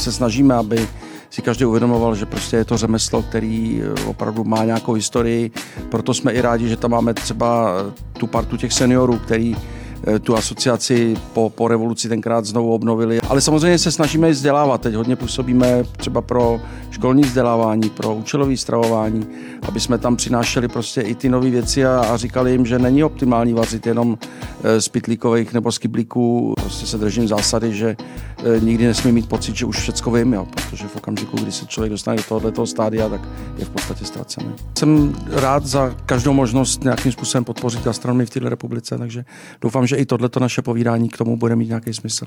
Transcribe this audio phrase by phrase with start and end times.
[0.00, 0.88] se snažíme, aby
[1.30, 5.50] si každý uvědomoval, že prostě je to řemeslo, který opravdu má nějakou historii.
[5.88, 7.72] Proto jsme i rádi, že tam máme třeba
[8.12, 9.79] tu partu těch seniorů, který Eh,
[10.22, 13.20] tu asociaci po, po revoluci tenkrát znovu obnovili.
[13.28, 14.80] Ale samozřejmě se snažíme i vzdělávat.
[14.80, 19.26] Teď hodně působíme třeba pro školní vzdělávání, pro účelové stravování,
[19.62, 23.04] aby jsme tam přinášeli prostě i ty nové věci a, a říkali jim, že není
[23.04, 24.18] optimální vařit jenom
[24.62, 26.54] eh, z pitlíkových nebo z kyblíků.
[26.60, 27.96] Prostě se držím zásady, že
[28.38, 31.66] eh, nikdy nesmí mít pocit, že už všecko vím, jo, protože v okamžiku, kdy se
[31.66, 33.20] člověk dostane do tohoto stádia, tak
[33.58, 34.52] je v podstatě ztracený.
[34.78, 39.24] Jsem rád za každou možnost nějakým způsobem podpořit gastronomii v této republice, takže
[39.60, 42.26] doufám, že i tohleto naše povídání k tomu bude mít nějaký smysl.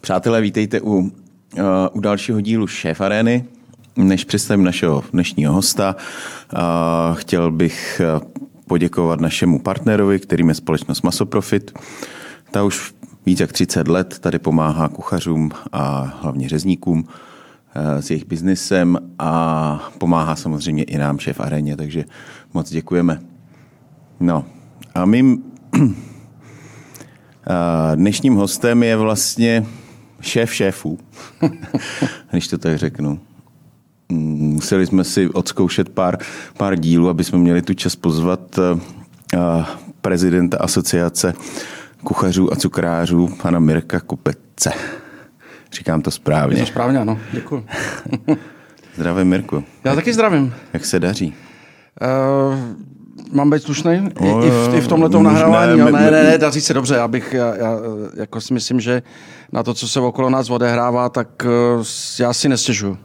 [0.00, 1.10] Přátelé, vítejte u, uh,
[1.92, 3.44] u dalšího dílu Šéf Arény.
[3.96, 5.96] Než představím našeho dnešního hosta,
[6.52, 6.60] uh,
[7.16, 8.28] chtěl bych uh,
[8.66, 11.78] poděkovat našemu partnerovi, kterým je společnost Masoprofit.
[12.50, 12.93] Ta už
[13.26, 17.04] víc jak 30 let tady pomáhá kuchařům a hlavně řezníkům
[17.74, 22.04] eh, s jejich biznesem a pomáhá samozřejmě i nám šéf aréně, takže
[22.54, 23.20] moc děkujeme.
[24.20, 24.44] No
[24.94, 25.42] a mým
[27.94, 29.66] dnešním hostem je vlastně
[30.20, 30.98] šéf šéfů,
[32.30, 33.20] když to tak řeknu.
[34.12, 36.18] Museli jsme si odzkoušet pár,
[36.56, 39.64] pár dílů, aby jsme měli tu čas pozvat eh,
[40.00, 41.34] prezidenta asociace
[42.04, 44.72] kuchařů a cukrářů pana Mirka Kupece.
[45.72, 46.56] Říkám to správně.
[46.56, 47.18] Je to správně, ano.
[47.32, 47.66] Děkuji.
[48.96, 49.64] zdravím, Mirku.
[49.84, 50.54] Já taky zdravím.
[50.72, 51.34] Jak se daří?
[52.02, 52.58] Uh,
[53.32, 55.78] mám být slušný I, i, v, i v tomhle nahrávání.
[55.78, 56.94] Ne, ne, ne, ne, daří se dobře.
[56.94, 57.78] Já bych, já, já
[58.16, 59.02] jako si myslím, že
[59.52, 61.84] na to, co se okolo nás odehrává, tak uh,
[62.20, 62.98] já si nestěžuju.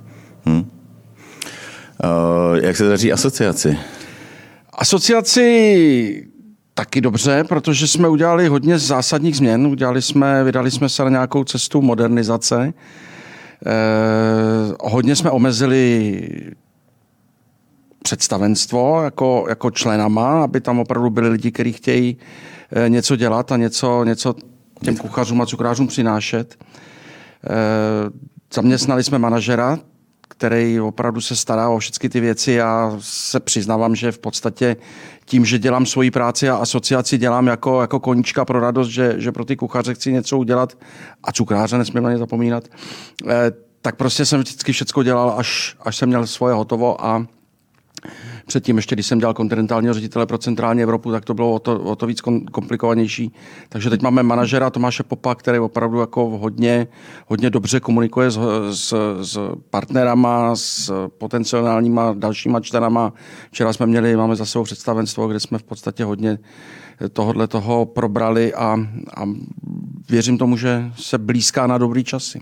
[0.45, 0.59] Hmm.
[0.59, 3.77] Uh, jak se daří asociaci?
[4.73, 6.28] Asociaci
[6.79, 9.67] taky dobře, protože jsme udělali hodně zásadních změn.
[9.67, 12.73] Udělali jsme, vydali jsme se na nějakou cestu modernizace.
[13.65, 13.71] Eh,
[14.81, 16.21] hodně jsme omezili
[18.03, 22.17] představenstvo jako, jako členama, aby tam opravdu byli lidi, kteří chtějí
[22.71, 24.35] eh, něco dělat a něco, něco
[24.83, 26.57] těm kuchařům a cukrářům přinášet.
[26.63, 27.49] Eh,
[28.53, 29.79] zaměstnali jsme manažera,
[30.27, 32.51] který opravdu se stará o všechny ty věci.
[32.51, 34.75] Já se přiznávám, že v podstatě
[35.29, 39.31] tím, že dělám svoji práci a asociaci dělám jako, jako koníčka pro radost, že, že
[39.31, 40.77] pro ty kuchaře chci něco udělat
[41.23, 42.63] a cukráře nesmím na ně zapomínat,
[43.27, 43.51] eh,
[43.81, 47.25] tak prostě jsem vždycky všechno dělal, až, až jsem měl svoje hotovo a
[48.49, 51.79] Předtím ještě, když jsem dělal kontinentálního ředitele pro centrální Evropu, tak to bylo o to,
[51.79, 52.21] o to víc
[52.51, 53.33] komplikovanější.
[53.69, 56.87] Takže teď máme manažera Tomáše Popa, který opravdu jako hodně,
[57.27, 58.39] hodně dobře komunikuje s,
[58.71, 59.39] s, s
[59.69, 63.13] partnerama, s potenciálníma dalšíma členama.
[63.51, 66.39] Včera jsme měli, máme za sebou představenstvo, kde jsme v podstatě hodně
[67.13, 68.77] tohodle toho probrali a,
[69.17, 69.25] a
[70.09, 72.41] věřím tomu, že se blízká na dobrý časy.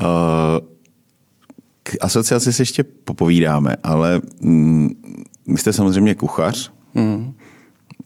[0.00, 0.75] Uh
[1.86, 4.90] k asociaci se ještě popovídáme, ale mm,
[5.46, 6.72] vy jste samozřejmě kuchař.
[6.94, 7.34] Mm.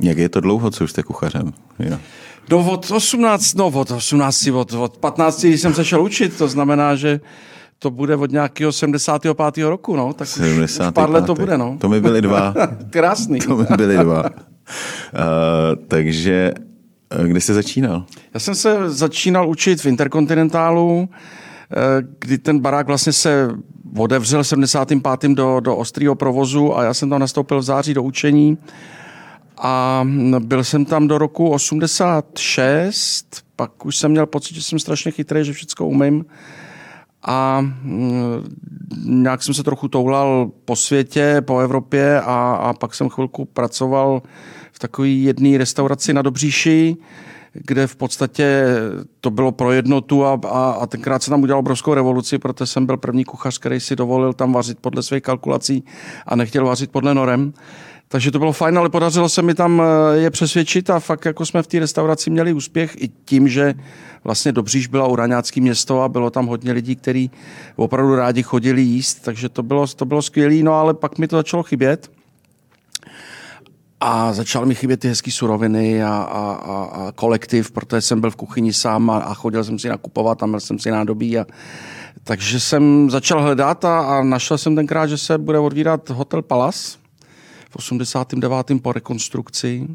[0.00, 1.52] Jak je to dlouho, co už jste kuchařem?
[1.78, 1.98] Jo.
[2.50, 6.48] No od 18, no od 18, od, od 15, když jsem se šel učit, to
[6.48, 7.20] znamená, že
[7.78, 9.64] to bude od nějakého 75.
[9.64, 10.88] roku, no, tak 75.
[10.88, 11.76] už, pár let to bude, no.
[11.80, 12.54] To mi byly dva.
[12.90, 13.38] Krásný.
[13.38, 14.22] to mi byly dva.
[14.24, 14.30] Uh,
[15.88, 16.52] takže
[17.10, 18.04] eh, kde jste začínal?
[18.34, 21.08] Já jsem se začínal učit v Interkontinentálu,
[22.18, 23.48] kdy ten barák vlastně se
[23.98, 25.32] otevřel 75.
[25.32, 28.58] do, do ostrého provozu a já jsem tam nastoupil v září do učení
[29.58, 30.04] a
[30.38, 35.44] byl jsem tam do roku 86, pak už jsem měl pocit, že jsem strašně chytrý,
[35.44, 36.24] že všechno umím
[37.22, 38.56] a mm,
[39.04, 44.22] nějak jsem se trochu toulal po světě, po Evropě a, a pak jsem chvilku pracoval
[44.72, 46.96] v takové jedné restauraci na Dobříši,
[47.52, 48.66] kde v podstatě
[49.20, 52.86] to bylo pro jednotu a, a, a tenkrát se tam udělal obrovskou revoluci, protože jsem
[52.86, 55.84] byl první kuchař, který si dovolil tam vařit podle svých kalkulací
[56.26, 57.52] a nechtěl vařit podle norem.
[58.12, 61.46] Takže to bylo fajn, ale podařilo se mi tam eh, je přesvědčit a fakt jako
[61.46, 63.74] jsme v té restauraci měli úspěch i tím, že
[64.24, 67.30] vlastně Dobříž byla uraňácký město a bylo tam hodně lidí, kteří
[67.76, 71.36] opravdu rádi chodili jíst, takže to bylo, to bylo skvělé, no ale pak mi to
[71.36, 72.19] začalo chybět.
[74.00, 78.30] A začaly mi chybět ty hezké suroviny a, a, a, a kolektiv, protože jsem byl
[78.30, 81.38] v kuchyni sám a, a chodil jsem si nakupovat a měl jsem si nádobí.
[81.38, 81.46] A,
[82.24, 86.98] takže jsem začal hledat a, a našel jsem tenkrát, že se bude odvírat Hotel Palace
[87.70, 88.66] v 89.
[88.82, 89.88] po rekonstrukci.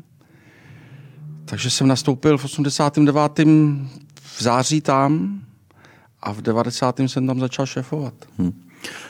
[1.46, 3.40] Takže jsem nastoupil v 89.
[4.22, 5.42] v září tam
[6.22, 7.00] a v 90.
[7.00, 8.14] jsem tam začal šéfovat.
[8.38, 8.62] Hmm.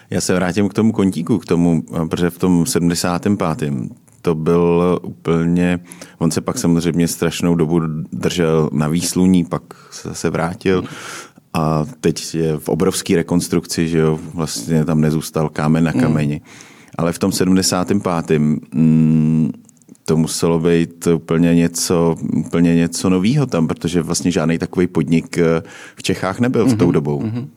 [0.10, 3.74] Já se vrátím k tomu kontíku, k tomu, protože v tom 75.
[4.26, 5.80] to byl úplně,
[6.18, 7.82] on se pak samozřejmě strašnou dobu
[8.12, 9.62] držel na výsluní, pak
[9.92, 10.84] se zase vrátil
[11.54, 16.36] a teď je v obrovské rekonstrukci, že jo, vlastně tam nezůstal kámen na kameni.
[16.36, 16.52] Mm.
[16.98, 18.40] Ale v tom 75.
[18.40, 19.52] Mm,
[20.06, 25.64] to muselo být úplně něco, úplně něco nového tam, protože vlastně žádný takový podnik eh,
[25.96, 27.22] v Čechách nebyl mm-hmm, v tou mhm, dobou.
[27.22, 27.48] Mm-hmm.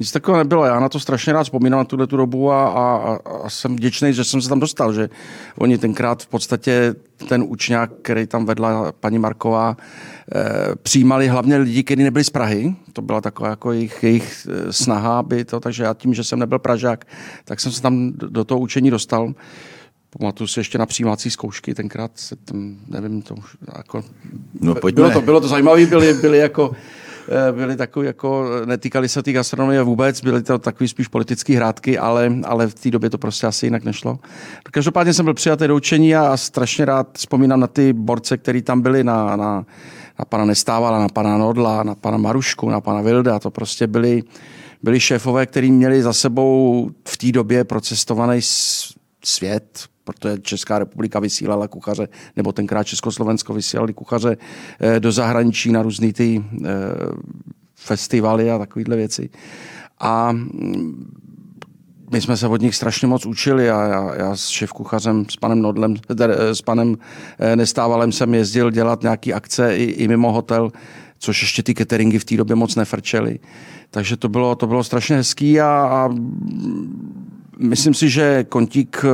[0.00, 0.64] Nic takového nebylo.
[0.64, 4.12] Já na to strašně rád vzpomínám na tuhle tu dobu a, a, a jsem vděčný,
[4.12, 5.10] že jsem se tam dostal, že
[5.58, 6.94] oni tenkrát v podstatě
[7.28, 12.74] ten učňák, který tam vedla paní Marková, eh, přijímali hlavně lidi, kteří nebyli z Prahy.
[12.92, 16.38] To byla taková jako jejich, jejich eh, snaha, aby to, takže já tím, že jsem
[16.38, 17.04] nebyl Pražák,
[17.44, 19.34] tak jsem se tam do toho učení dostal.
[20.10, 24.04] Pamatuju si ještě na přijímací zkoušky, tenkrát se tam, nevím, to už jako...
[24.60, 26.70] No, bylo, to, bylo to zajímavé, byly, byly jako
[27.28, 31.98] eh, byly takový jako, netýkali se té gastronomie vůbec, byly to takový spíš politické hrádky,
[31.98, 34.18] ale, ale v té době to prostě asi jinak nešlo.
[34.62, 38.80] Každopádně jsem byl přijatý do učení a strašně rád vzpomínám na ty borce, které tam
[38.80, 39.66] byli, na, na,
[40.18, 44.22] na pana Nestávala, na pana Nodla, na pana Marušku, na pana Vilda, to prostě byli,
[44.82, 48.40] byli šéfové, kteří měli za sebou v té době procestovaný
[49.24, 54.36] svět, protože Česká republika vysílala kuchaře, nebo tenkrát Československo vysílali kuchaře
[54.80, 56.68] eh, do zahraničí na různé ty eh,
[57.74, 59.30] festivaly a takovéhle věci.
[59.98, 61.12] A mm,
[62.12, 65.36] my jsme se od nich strašně moc učili a já, já s šéf kuchařem, s
[65.36, 66.96] panem Nodlem, eh, s panem
[67.54, 70.70] Nestávalem jsem jezdil dělat nějaký akce i, i mimo hotel,
[71.18, 73.38] což ještě ty cateringy v té době moc nefrčely.
[73.90, 76.08] Takže to bylo, to bylo strašně hezký a, a
[77.58, 79.04] myslím si, že Kontík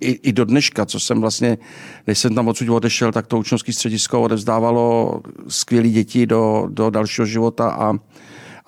[0.00, 1.58] i, i do dneška, co jsem vlastně,
[2.06, 7.26] než jsem tam odsud odešel, tak to učňovské středisko odevzdávalo skvělé děti do, do dalšího
[7.26, 7.92] života a,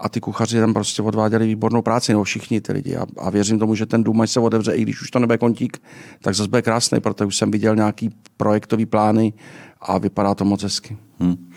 [0.00, 2.96] a ty kuchaři tam prostě odváděli výbornou práci, nebo všichni ty lidi.
[2.96, 5.38] A, a věřím tomu, že ten dům, až se otevře, i když už to nebude
[5.38, 5.82] kontík,
[6.22, 9.32] tak zase bude krásný, protože už jsem viděl nějaký projektový plány
[9.80, 10.96] a vypadá to moc hezky.
[11.20, 11.50] Hmm.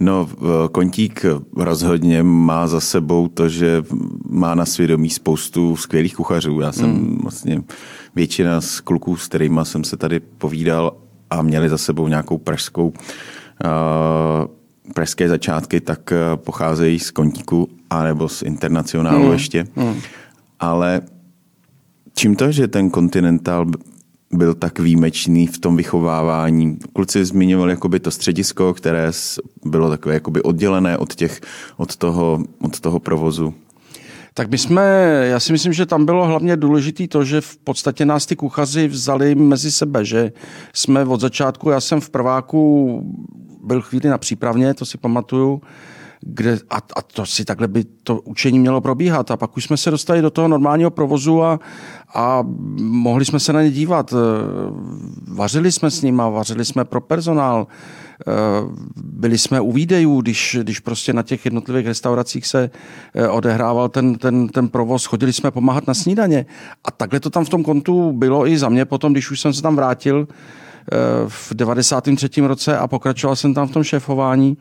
[0.00, 0.28] No,
[0.72, 1.24] Kontík
[1.56, 3.82] rozhodně má za sebou to, že
[4.28, 6.60] má na svědomí spoustu skvělých kuchařů.
[6.60, 7.18] Já jsem hmm.
[7.22, 7.62] vlastně
[8.14, 10.96] většina z kluků, s kterými jsem se tady povídal
[11.30, 12.94] a měli za sebou nějakou pražskou uh,
[14.94, 19.32] pražské začátky, tak uh, pocházejí z Kontíku anebo z Internacionálu hmm.
[19.32, 19.66] ještě.
[19.76, 20.00] Hmm.
[20.60, 21.00] Ale
[22.14, 23.66] čím to, že ten kontinentál
[24.32, 26.78] byl tak výjimečný v tom vychovávání.
[26.92, 29.10] Kluci zmiňovali jakoby to středisko, které
[29.64, 31.40] bylo takové jakoby oddělené od, těch,
[31.76, 33.54] od, toho, od toho provozu.
[34.34, 34.82] Tak my jsme,
[35.30, 38.88] já si myslím, že tam bylo hlavně důležité to, že v podstatě nás ty kuchaři
[38.88, 40.32] vzali mezi sebe, že
[40.74, 43.02] jsme od začátku, já jsem v prváku
[43.64, 45.60] byl chvíli na přípravně, to si pamatuju,
[46.20, 49.30] kde, a, a to si takhle by to učení mělo probíhat.
[49.30, 51.60] A pak už jsme se dostali do toho normálního provozu a,
[52.14, 52.44] a
[52.80, 54.14] mohli jsme se na ně dívat.
[55.28, 57.66] Vařili jsme s nimi, vařili jsme pro personál,
[58.96, 62.70] byli jsme u výdejů, když, když prostě na těch jednotlivých restauracích se
[63.14, 66.46] eh, odehrával ten, ten, ten provoz, chodili jsme pomáhat na snídaně.
[66.84, 69.52] A takhle to tam v tom kontu bylo i za mě potom, když už jsem
[69.52, 70.96] se tam vrátil eh,
[71.28, 72.28] v 93.
[72.40, 74.56] roce a pokračoval jsem tam v tom šéfování,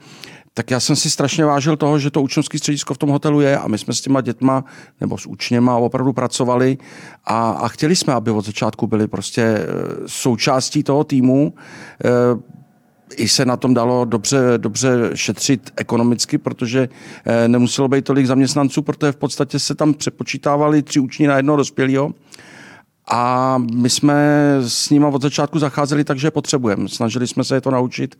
[0.53, 3.57] tak já jsem si strašně vážil toho, že to učňovské středisko v tom hotelu je
[3.57, 4.63] a my jsme s těma dětma
[5.01, 6.77] nebo s učněma opravdu pracovali
[7.25, 9.65] a, a chtěli jsme, aby od začátku byli prostě eh,
[10.05, 11.53] součástí toho týmu.
[13.15, 16.89] I se na tom dalo dobře, dobře šetřit ekonomicky, protože
[17.25, 21.57] eh, nemuselo být tolik zaměstnanců, protože v podstatě se tam přepočítávali tři uční na jednoho
[21.57, 22.13] dospělého
[23.11, 24.15] a my jsme
[24.61, 26.89] s nimi od začátku zacházeli tak, že je potřebujeme.
[26.89, 28.15] Snažili jsme se je to naučit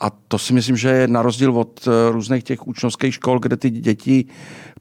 [0.00, 3.56] a to si myslím, že je na rozdíl od eh, různých těch učňovských škol, kde
[3.56, 4.24] ty děti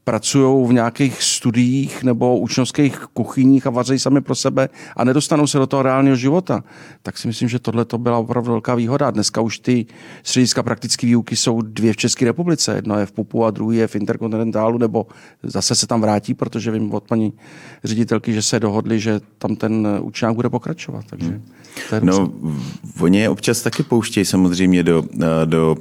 [0.07, 5.57] pracují v nějakých studiích nebo učňovských kuchyních a vaří sami pro sebe a nedostanou se
[5.57, 6.63] do toho reálného života,
[7.03, 9.11] tak si myslím, že tohle to byla opravdu velká výhoda.
[9.11, 9.85] Dneska už ty
[10.23, 12.75] střediska praktické výuky jsou dvě v České republice.
[12.75, 15.07] Jedno je v Pupu a druhý je v Interkontinentálu, nebo
[15.43, 17.33] zase se tam vrátí, protože vím od paní
[17.83, 21.05] ředitelky, že se dohodli, že tam ten učňák bude pokračovat.
[21.09, 21.51] Takže hmm.
[22.01, 22.31] No,
[22.99, 25.03] oni je občas taky pouštějí samozřejmě do,
[25.45, 25.75] do,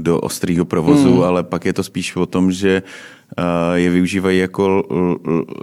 [0.00, 1.22] do ostrého provozu, hmm.
[1.22, 2.82] ale pak je to spíš o tom, že
[3.74, 4.84] je využívají jako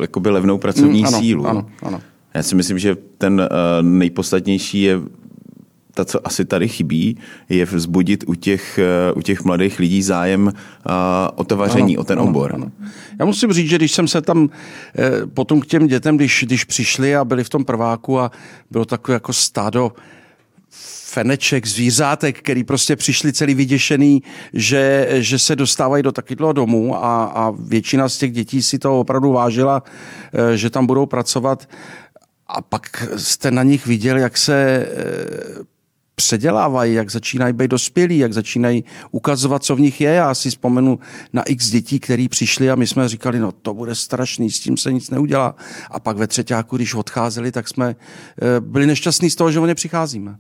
[0.02, 1.48] jakoby levnou pracovní mm, ano, sílu.
[1.48, 2.02] Ano, ano.
[2.34, 3.50] Já si myslím, že ten
[3.82, 5.00] nejpodstatnější je
[5.98, 7.18] ta, co asi tady chybí,
[7.50, 8.80] je vzbudit u těch,
[9.16, 10.54] u těch mladých lidí zájem
[11.36, 12.52] o to vaření, ano, o ten ano, obor.
[12.54, 12.72] Ano.
[13.20, 14.50] Já musím říct, že když jsem se tam
[14.98, 18.32] eh, potom k těm dětem, když, když přišli a byli v tom prváku a
[18.72, 19.92] bylo takové jako stádo
[21.10, 24.24] feneček, zvířátek, který prostě přišli celý vyděšený,
[24.54, 29.00] že, že se dostávají do takového domu a, a většina z těch dětí si to
[29.00, 31.70] opravdu vážila, eh, že tam budou pracovat.
[32.48, 35.77] A pak jste na nich viděl, jak se eh,
[36.22, 40.12] předělávají, jak začínají být dospělí, jak začínají ukazovat, co v nich je.
[40.12, 41.00] Já si vzpomenu
[41.34, 44.78] na x dětí, který přišli a my jsme říkali, no to bude strašný, s tím
[44.78, 45.56] se nic neudělá.
[45.92, 49.66] A pak ve třetíku, když odcházeli, tak jsme eh, byli nešťastní z toho, že o
[49.66, 50.38] ně přicházíme.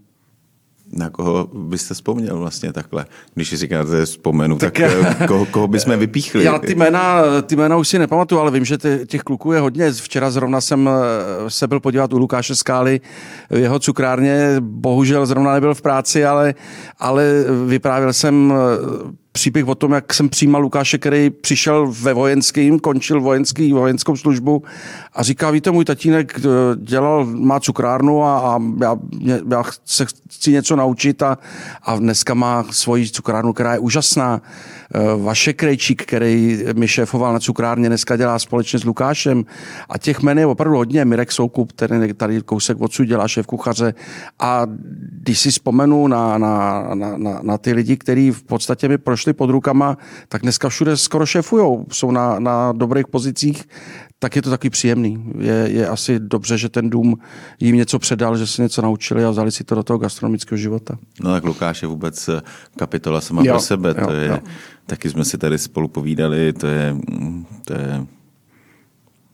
[0.91, 3.05] Na koho byste vzpomněl vlastně takhle?
[3.33, 4.91] Když si říkáte vzpomenu, tak, tak
[5.21, 6.43] eh, koho, koho bychom vypíchli?
[6.43, 9.91] Já ty jména, ty jména už si nepamatuju, ale vím, že těch kluků je hodně.
[9.91, 13.01] Včera zrovna jsem eh, se byl podívat u Lukáše Skály
[13.49, 14.55] v jeho cukrárně.
[14.59, 16.55] Bohužel zrovna nebyl v práci, ale,
[16.99, 22.79] ale vyprávěl jsem eh, příběh o tom, jak jsem přijímal Lukáše, který přišel ve vojenským,
[22.79, 24.63] končil vojenský, vojenskou službu
[25.13, 28.97] a říká, víte, můj tatínek eh, dělal, má cukrárnu a, a já,
[29.51, 31.37] já se chci něco naučit a,
[31.83, 34.41] a dneska má svoji cukrárnu, která je úžasná.
[34.95, 39.45] Eh, Vaše Krejčík, který mi šéfoval na cukrárně, dneska dělá společně s Lukášem
[39.89, 41.05] a těch jmen je opravdu hodně.
[41.05, 43.93] Mirek Soukup, který tady kousek odsud dělá šéf kuchaře
[44.39, 44.61] a
[45.21, 49.26] když si vzpomenu na, na, na, na, na ty lidi, kteří v podstatě mi prošli
[49.33, 53.63] pod rukama, tak dneska všude skoro šéfujou, jsou na, na dobrých pozicích,
[54.19, 55.23] tak je to taky příjemný.
[55.39, 57.15] Je, je asi dobře, že ten dům
[57.59, 60.97] jim něco předal, že se něco naučili a vzali si to do toho gastronomického života.
[61.23, 62.41] No tak Lukáš je vůbec eh,
[62.77, 63.95] kapitola sama jo, pro sebe.
[63.99, 64.39] Jo, to je, jo.
[64.85, 68.05] Taky jsme si tady spolu povídali, to je, mm, to je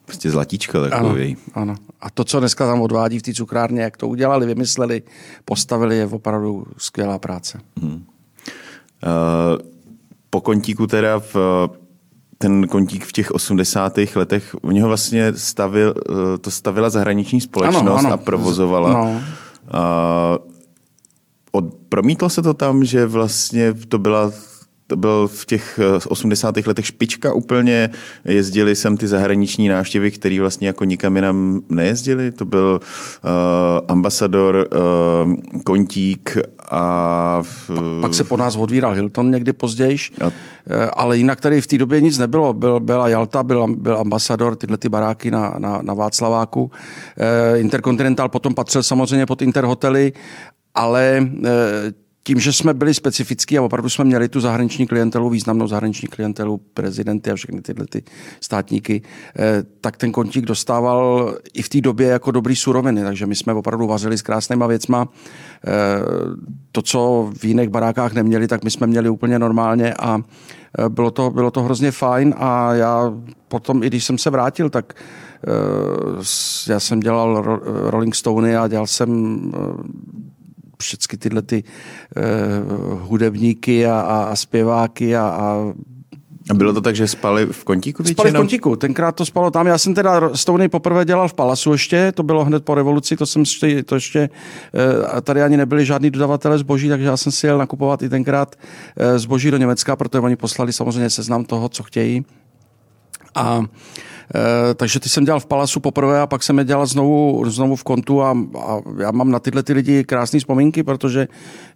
[0.05, 1.37] prostě zlatíčko takový.
[1.53, 1.75] Ano, ano.
[2.01, 5.03] A to, co dneska tam odvádí v té cukrárně, jak to udělali, vymysleli,
[5.45, 7.59] postavili, je opravdu skvělá práce.
[7.81, 7.93] Hmm.
[7.93, 9.72] Uh,
[10.33, 11.35] po kontíku teda v
[12.37, 13.97] ten kontík v těch 80.
[14.15, 18.13] letech, u něho vlastně stavil, eh, to stavila zahraniční společnost ano, ano.
[18.13, 18.93] a provozovala.
[18.93, 19.21] No.
[19.71, 20.37] A
[21.51, 24.31] od, promítlo se to tam, že vlastně to byla
[24.93, 26.57] to byl v těch 80.
[26.57, 27.89] Eh, letech špička úplně.
[28.25, 32.31] Jezdili sem ty zahraniční návštěvy, které vlastně jako nikam jinam nejezdili.
[32.31, 33.29] To byl uh,
[33.87, 36.37] ambasador uh, Kontík
[36.71, 37.41] a...
[37.41, 37.67] V...
[37.67, 40.31] Pak, pak se po nás odvíral Hilton někdy později, a...
[40.93, 42.53] ale jinak tady v té době nic nebylo.
[42.53, 46.71] Byl, byla Jalta, byl, byl ambasador, tyhle ty baráky na, na, na Václaváku.
[47.55, 50.13] Intercontinental potom patřil samozřejmě pod Interhotely,
[50.75, 51.27] ale
[52.23, 56.57] tím, že jsme byli specifický a opravdu jsme měli tu zahraniční klientelu, významnou zahraniční klientelu,
[56.73, 58.03] prezidenty a všechny tyhle ty
[58.41, 59.01] státníky,
[59.39, 63.53] eh, tak ten kontík dostával i v té době jako dobrý suroviny, takže my jsme
[63.53, 65.07] opravdu vařili s krásnýma věcma.
[65.07, 65.69] Eh,
[66.71, 70.19] to, co v jiných barákách neměli, tak my jsme měli úplně normálně a
[70.79, 73.13] eh, bylo to, bylo to hrozně fajn a já
[73.47, 74.93] potom, i když jsem se vrátil, tak
[76.67, 79.51] já jsem dělal Rolling Stony a dělal jsem
[80.83, 85.73] všechny tyhle ty uh, hudebníky a, a, a zpěváky a, a
[86.49, 88.15] a bylo to tak, že spali v kontíku většinou?
[88.15, 89.67] Spali v kontíku, tenkrát to spalo tam.
[89.67, 93.25] Já jsem teda Stony poprvé dělal v Palasu ještě, to bylo hned po revoluci, to
[93.25, 94.29] jsem ještě, to ještě
[95.17, 98.55] eh, tady ani nebyli žádní dodavatelé zboží, takže já jsem si jel nakupovat i tenkrát
[98.97, 102.25] eh, zboží do Německa, protože oni poslali samozřejmě seznam toho, co chtějí.
[103.35, 103.61] A
[104.75, 107.83] takže ty jsem dělal v Palasu poprvé a pak jsem je dělal znovu, znovu v
[107.83, 111.27] kontu a, a já mám na tyhle ty lidi krásné vzpomínky, protože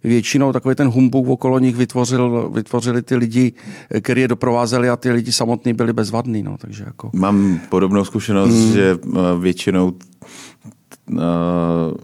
[0.04, 3.52] většinou takový ten humbuk okolo nich vytvořil, vytvořili ty lidi,
[3.90, 6.42] eh, kteří je doprovázeli a ty lidi samotní byli bezvadní.
[6.42, 7.10] No, takže jako...
[7.12, 8.72] Mám podobnou zkušenost, mm.
[8.72, 9.92] že eh, většinou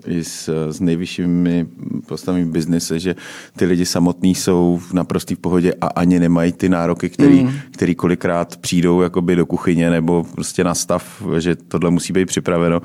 [0.06, 1.66] i s, s nejvyššími
[2.06, 3.14] postavami biznise, že
[3.56, 7.52] ty lidi samotní jsou v naprostý pohodě a ani nemají ty nároky, který, mm.
[7.70, 12.82] který kolikrát přijdou jakoby do kuchyně nebo prostě na stav, že tohle musí být připraveno.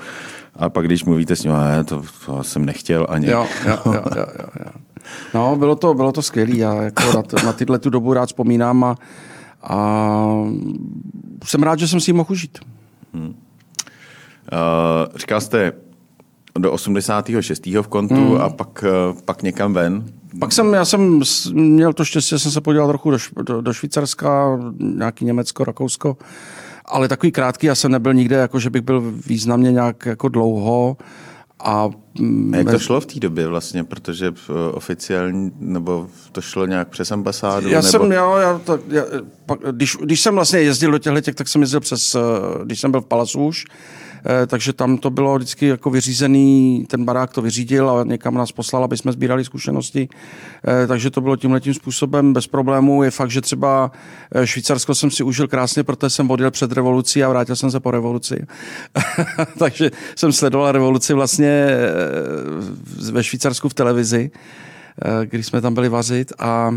[0.56, 1.54] A pak když mluvíte s ním,
[1.86, 3.28] to, to jsem nechtěl ani.
[3.28, 4.26] Jo, jo, jo, jo,
[4.60, 4.72] jo.
[5.34, 6.56] No, bylo to, bylo to skvělé.
[6.56, 8.96] Já jako na, na tyhle tu dobu rád vzpomínám a,
[9.64, 10.28] a
[11.46, 12.60] jsem rád, že jsem si ji mohl užít.
[13.14, 13.28] Hmm.
[13.28, 13.34] Uh,
[15.16, 15.72] říkal jste,
[16.62, 17.66] do 86.
[17.66, 18.42] v kontu hmm.
[18.42, 20.06] a pak, eh, pak někam ven.
[20.40, 21.22] Pak jsem, já jsem
[21.54, 26.18] měl to štěstí, že jsem se podíval trochu do, do, do Švýcarska, nějaký Německo, Rakousko,
[26.86, 30.98] ale takový krátký, já jsem nebyl nikde, jako že bych byl významně nějak jako dlouho.
[31.60, 31.90] A,
[32.54, 34.34] a jak to šlo v té době vlastně, protože
[34.72, 37.70] oficiální, nebo to šlo nějak přes ambasádu?
[37.70, 37.92] Já nebo...
[37.92, 39.04] jsem, jo, já, to, já,
[39.72, 42.20] když, když jsem vlastně jezdil do těchto, tak jsem jezdil přes, eh,
[42.66, 43.99] když jsem byl v Palasu už, Eh,
[44.48, 48.84] takže tam to bylo vždycky jako vyřízený, ten barák to vyřídil a někam nás poslal,
[48.84, 50.10] aby jsme sbírali zkušenosti.
[50.68, 53.04] Eh, takže to bylo tímhle tím způsobem bez problémů.
[53.04, 53.92] Je fakt, že třeba
[54.44, 57.92] Švýcarsko jsem si užil krásně, protože jsem odjel před revolucí a vrátil jsem se po
[57.92, 58.46] revoluci.
[59.58, 61.68] takže jsem sledoval revoluci vlastně
[63.12, 64.32] ve Švýcarsku v televizi
[65.26, 66.34] když jsme tam byli vazit.
[66.40, 66.76] A,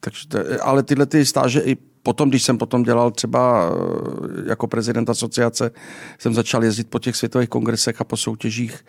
[0.00, 1.76] takže, ale tyhle ty stáže i
[2.06, 5.70] potom, když jsem potom dělal třeba eh, jako prezident asociace,
[6.18, 8.84] jsem začal jezdit po těch světových kongresech a po soutěžích,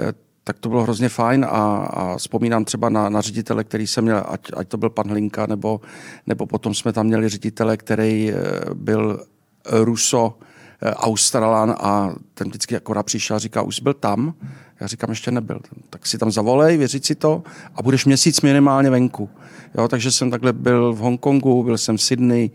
[0.00, 0.12] eh,
[0.44, 4.22] tak to bylo hrozně fajn a, a vzpomínám třeba na, na ředitele, který jsem měl,
[4.28, 5.80] ať, ať to byl pan Hlinka, nebo,
[6.26, 8.34] nebo potom jsme tam měli ředitele, který eh,
[8.74, 9.26] byl
[9.70, 10.38] Ruso,
[10.82, 14.34] Australan a ten vždycky akorát přišel a říká, už byl tam?
[14.82, 15.60] Já říkám, ještě nebyl.
[15.90, 17.42] Tak si tam zavolej, věřit si to
[17.74, 19.30] a budeš měsíc minimálně venku.
[19.78, 22.50] Jo, takže jsem takhle byl v Hongkongu, byl jsem v Sydney,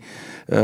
[0.52, 0.56] eh,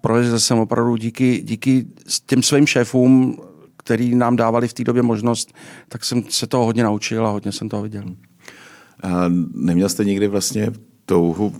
[0.00, 1.86] projezdil jsem opravdu díky, díky
[2.26, 3.36] těm svým šéfům,
[3.76, 5.52] který nám dávali v té době možnost,
[5.88, 8.04] tak jsem se toho hodně naučil a hodně jsem toho viděl.
[9.02, 10.72] A neměl jste nikdy vlastně
[11.06, 11.52] touhu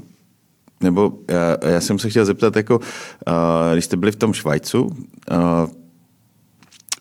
[0.81, 2.83] nebo já, já jsem se chtěl zeptat, jako, uh,
[3.73, 4.95] když jste byli v tom Švajcu, uh,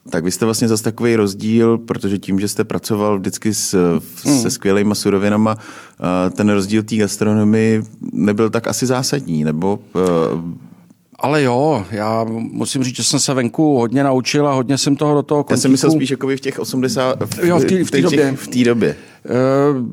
[0.10, 4.41] tak vy jste vlastně zase takový rozdíl, protože tím, že jste pracoval vždycky s, hmm.
[4.41, 5.58] se skvělýma surovinama,
[6.36, 9.79] ten rozdíl té gastronomii nebyl tak asi zásadní, nebo...
[11.24, 15.15] Ale jo, já musím říct, že jsem se venku hodně naučil a hodně jsem toho
[15.15, 15.53] do toho kontíku...
[15.53, 17.24] Já jsem myslel spíš jako v těch 80...
[17.25, 18.36] V, jo, v té v době.
[18.36, 18.96] V té době.
[19.74, 19.88] Uh,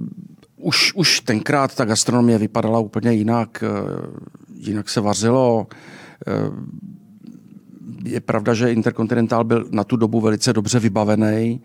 [0.57, 3.65] už, už tenkrát ta gastronomie vypadala úplně jinak.
[4.55, 5.67] Jinak se vařilo.
[6.49, 6.57] Uh,
[8.05, 11.61] je pravda, že Interkontinentál byl na tu dobu velice dobře vybavený,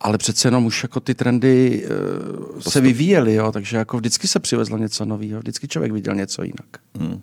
[0.00, 1.86] ale přece jenom už jako ty trendy
[2.54, 6.42] uh, se vyvíjely, jo, takže jako vždycky se přivezlo něco nového, vždycky člověk viděl něco
[6.42, 6.66] jinak.
[6.98, 7.20] Hmm.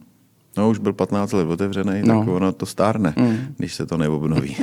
[0.58, 2.20] No už byl 15 let otevřený, no.
[2.20, 3.38] tak ono to stárne, hmm.
[3.58, 4.58] když se to neobnoví.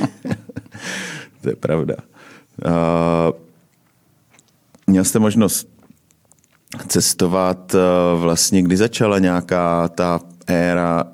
[1.41, 1.95] to je pravda.
[2.65, 2.71] Uh,
[4.87, 5.67] měl jste možnost
[6.87, 11.10] cestovat, uh, vlastně kdy začala nějaká ta éra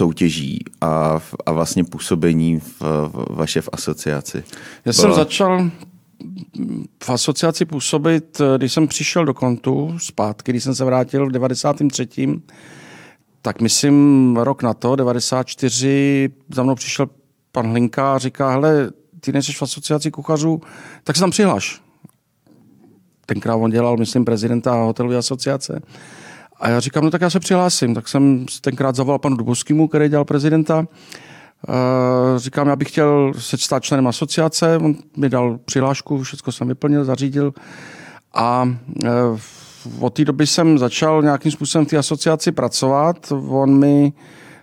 [0.00, 4.36] soutěží a, a vlastně působení v, v vaše v asociaci?
[4.36, 4.42] Já
[4.84, 4.92] Byla...
[4.92, 5.70] jsem začal
[7.04, 12.08] v asociaci působit, když jsem přišel do kontu zpátky, když jsem se vrátil v 93.
[13.42, 17.06] Tak myslím rok na to, 94, za mnou přišel
[17.52, 18.90] pan Hlinka a říká, hele,
[19.20, 20.60] ty nejsi v asociaci kuchařů,
[21.04, 21.80] tak se tam přihlaš.
[23.26, 25.82] Tenkrát on dělal, myslím, prezidenta hotelové asociace.
[26.60, 27.94] A já říkám, no tak já se přihlásím.
[27.94, 30.86] Tak jsem tenkrát zavolal panu Dubovskému, který dělal prezidenta.
[32.36, 34.78] říkám, já bych chtěl se stát členem asociace.
[34.78, 37.52] On mi dal přihlášku, všechno jsem vyplnil, zařídil.
[38.34, 39.08] A e,
[40.00, 43.32] od té doby jsem začal nějakým způsobem v té asociaci pracovat.
[43.48, 44.12] On mi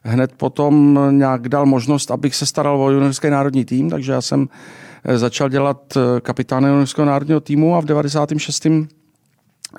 [0.04, 4.48] hned potom nějak dal možnost, abych se staral o juniorský národní tým, takže já jsem
[5.04, 8.68] e, začal dělat e, kapitána juniorského národního týmu a v 96.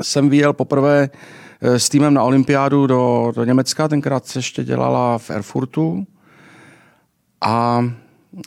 [0.02, 1.08] jsem vyjel poprvé
[1.60, 6.06] s týmem na olympiádu do, do Německa, tenkrát se ještě dělala v Erfurtu
[7.40, 7.84] a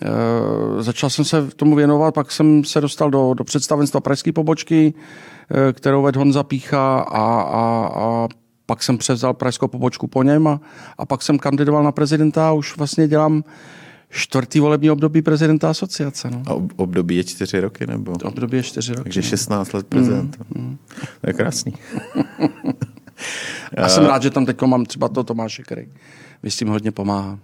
[0.01, 4.93] e, začal jsem se tomu věnovat, pak jsem se dostal do, do představenstva pražské pobočky,
[5.69, 8.27] e, kterou vedl Honza Pícha a, a, a
[8.65, 10.61] pak jsem převzal pražskou pobočku po něm a,
[10.97, 13.43] a pak jsem kandidoval na prezidenta a už vlastně dělám
[14.09, 16.29] čtvrtý volební období prezidenta asociace.
[16.31, 16.43] No.
[16.45, 18.11] A období je čtyři roky, nebo?
[18.23, 19.03] Období je čtyři roky.
[19.03, 19.77] Takže 16 no.
[19.77, 20.37] let prezidenta.
[20.55, 20.77] Mm, mm.
[21.21, 21.73] To je krásný.
[23.77, 25.87] A jsem rád, že tam teď mám třeba to Tomáše, který
[26.43, 27.39] mi s tím hodně pomáhá.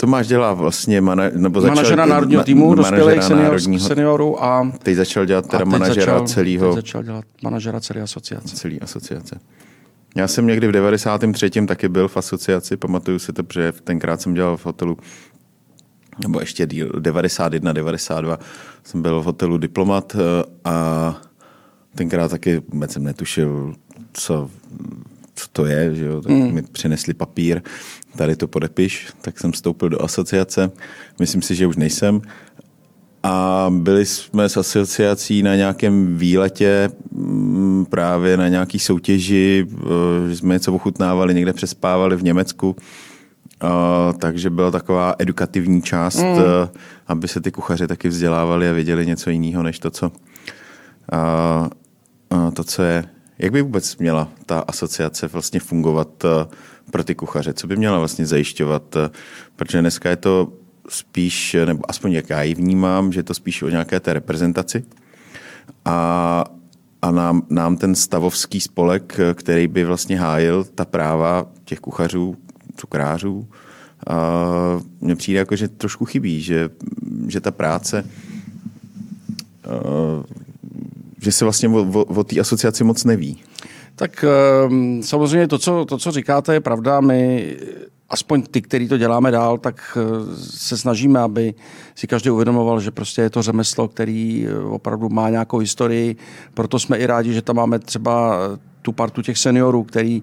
[0.00, 5.24] Tomáš dělá vlastně mana, nebo začal, manažera národního týmu, dospělých senior, seniorů a teď začal
[5.24, 6.66] dělat teda manažera začal, celého.
[6.66, 8.56] Teď začal dělat manažera celé asociace.
[8.56, 9.40] Celý asociace.
[10.16, 11.50] Já jsem někdy v 93.
[11.50, 14.98] taky byl v asociaci, pamatuju si to, protože tenkrát jsem dělal v hotelu
[16.18, 18.38] nebo ještě díl, 91, 92
[18.84, 21.16] jsem byl v hotelu Diplomat eh, a
[21.94, 23.74] tenkrát taky vůbec jsem netušil,
[24.12, 24.50] co,
[25.34, 26.20] co to je, že jo?
[26.20, 26.52] tak mm.
[26.52, 27.62] mi přinesli papír,
[28.16, 30.70] tady to podepiš, tak jsem vstoupil do asociace,
[31.20, 32.22] myslím si, že už nejsem.
[33.24, 40.36] A byli jsme s asociací na nějakém výletě, mm, právě na nějaký soutěži, eh, že
[40.36, 42.76] jsme něco ochutnávali, někde přespávali v Německu.
[44.18, 46.38] Takže byla taková edukativní část, mm.
[47.06, 50.12] aby se ty kuchaři taky vzdělávali a věděli něco jiného, než to, co,
[52.54, 53.04] to, co je
[53.42, 56.46] jak by vůbec měla ta asociace vlastně fungovat eh,
[56.90, 57.52] pro ty kuchaře?
[57.52, 58.96] Co by měla vlastně zajišťovat?
[58.96, 59.10] Eh,
[59.56, 60.52] protože dneska je to
[60.88, 64.84] spíš, nebo aspoň jak já ji vnímám, že je to spíš o nějaké té reprezentaci.
[65.84, 66.44] A,
[67.02, 72.36] a nám, nám ten stavovský spolek, eh, který by vlastně hájil ta práva těch kuchařů,
[72.76, 73.48] cukrářů,
[74.06, 74.16] A
[75.00, 76.70] mně přijde jako, že trošku chybí, že,
[77.28, 78.04] že ta práce
[81.22, 83.38] že se vlastně o, o, o té asociaci moc neví.
[83.96, 87.00] Tak ehm, samozřejmě to co, to, co říkáte, je pravda.
[87.00, 87.56] My,
[88.10, 91.54] aspoň ty, který to děláme dál, tak eh, se snažíme, aby
[91.94, 96.16] si každý uvědomoval, že prostě je to řemeslo, který eh, opravdu má nějakou historii.
[96.54, 98.38] Proto jsme i rádi, že tam máme třeba
[98.82, 100.22] tu partu těch seniorů, který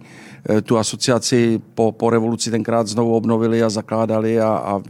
[0.49, 4.81] eh, tu asociaci po, po revoluci tenkrát znovu obnovili a zakládali a, a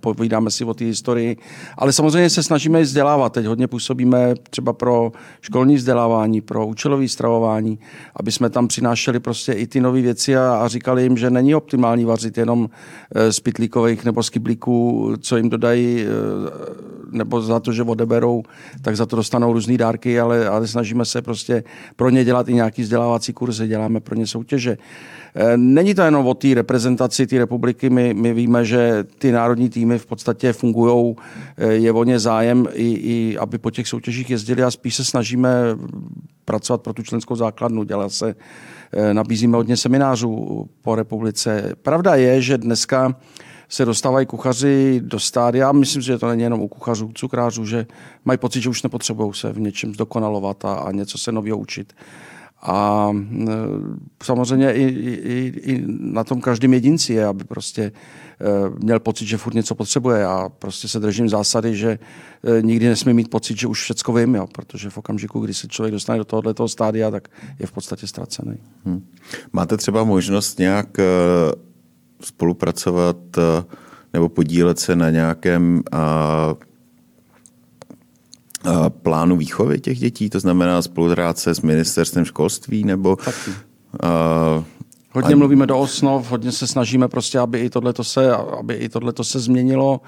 [0.00, 1.36] povídáme si o té historii.
[1.78, 3.32] Ale samozřejmě se snažíme i vzdělávat.
[3.32, 7.78] Teď hodně působíme třeba pro školní vzdělávání, pro účelové stravování,
[8.16, 11.54] aby jsme tam přinášeli prostě i ty nové věci a, a říkali jim, že není
[11.54, 12.70] optimální vařit jenom
[13.14, 18.42] eh, z pitlíkových nebo z kyblíků, co jim dodají, eh, nebo za to, že odeberou,
[18.82, 21.64] tak za to dostanou různé dárky, ale, ale snažíme se prostě
[21.96, 24.78] pro ně dělat i nějaký vzdělávací kurzy, děláme pro ně soutěže.
[25.34, 29.68] Eh, není to jenom o té reprezentaci té republiky, my, my víme, že ty národní
[29.68, 31.16] týmy v podstatě fungují,
[31.56, 35.04] eh, je o ně zájem, i, i aby po těch soutěžích jezdili a spíš se
[35.04, 35.50] snažíme
[36.44, 38.34] pracovat pro tu členskou základnu, dělá se,
[38.92, 41.72] eh, nabízíme hodně seminářů po republice.
[41.82, 43.16] Pravda je, že dneska
[43.72, 47.86] se dostávají kuchaři do stádia, myslím, že to není jenom u kuchařů, cukrářů, že
[48.24, 51.92] mají pocit, že už nepotřebují se v něčem zdokonalovat a, a něco se nového učit.
[52.62, 53.52] A e,
[54.22, 57.92] samozřejmě i, i, i na tom každém jedinci je, aby prostě e,
[58.78, 60.20] měl pocit, že furt něco potřebuje.
[60.20, 61.98] Já prostě se držím zásady, že
[62.58, 65.68] e, nikdy nesmí mít pocit, že už všecko vím, jo, protože v okamžiku, kdy se
[65.68, 68.56] člověk dostane do tohoto stádia, tak je v podstatě ztracený.
[68.84, 69.06] Hmm.
[69.52, 70.98] Máte třeba možnost nějak
[72.24, 73.16] spolupracovat
[74.12, 75.82] nebo podílet se na nějakém
[78.88, 83.16] plánu výchovy těch dětí, to znamená spolupráce s ministerstvem školství nebo...
[83.16, 83.50] Taky.
[84.02, 84.64] Uh,
[85.14, 89.24] Hodně mluvíme do osnov, hodně se snažíme prostě, aby i tohleto se, aby i tohleto
[89.24, 90.00] se změnilo.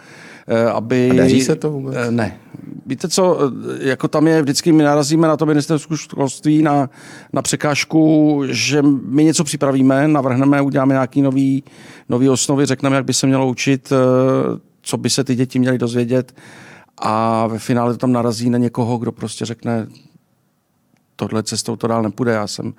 [0.49, 1.11] Eh, aby...
[1.11, 1.95] A daří se to vůbec?
[1.99, 2.39] Eh, ne.
[2.87, 6.91] Víte co, eh, jako tam je vždycky, my narazíme na to ministerstvo školství, na,
[7.33, 11.65] na překážku, že my něco připravíme, navrhneme, uděláme nějaký nový,
[12.09, 13.93] nový osnovy, řekneme, jak by se mělo učit,
[14.83, 16.35] co by se ty děti měly dozvědět
[16.99, 19.87] a ve finále to tam narazí na někoho, kdo prostě řekne,
[21.17, 22.33] tohle cestou to dál nepůjde.
[22.33, 22.75] Já jsem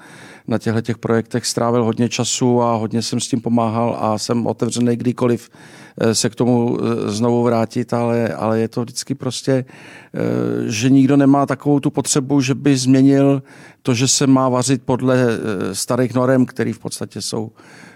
[0.47, 4.47] na těchto těch projektech strávil hodně času a hodně jsem s tím pomáhal a jsem
[4.47, 5.49] otevřený kdykoliv
[5.97, 9.65] eh, se k tomu eh, znovu vrátit, ale, ale je to vždycky prostě,
[10.13, 10.19] eh,
[10.65, 13.43] že nikdo nemá takovou tu potřebu, že by změnil
[13.81, 15.27] to, že se má vařit podle
[15.73, 17.51] starých norem, které v podstatě jsou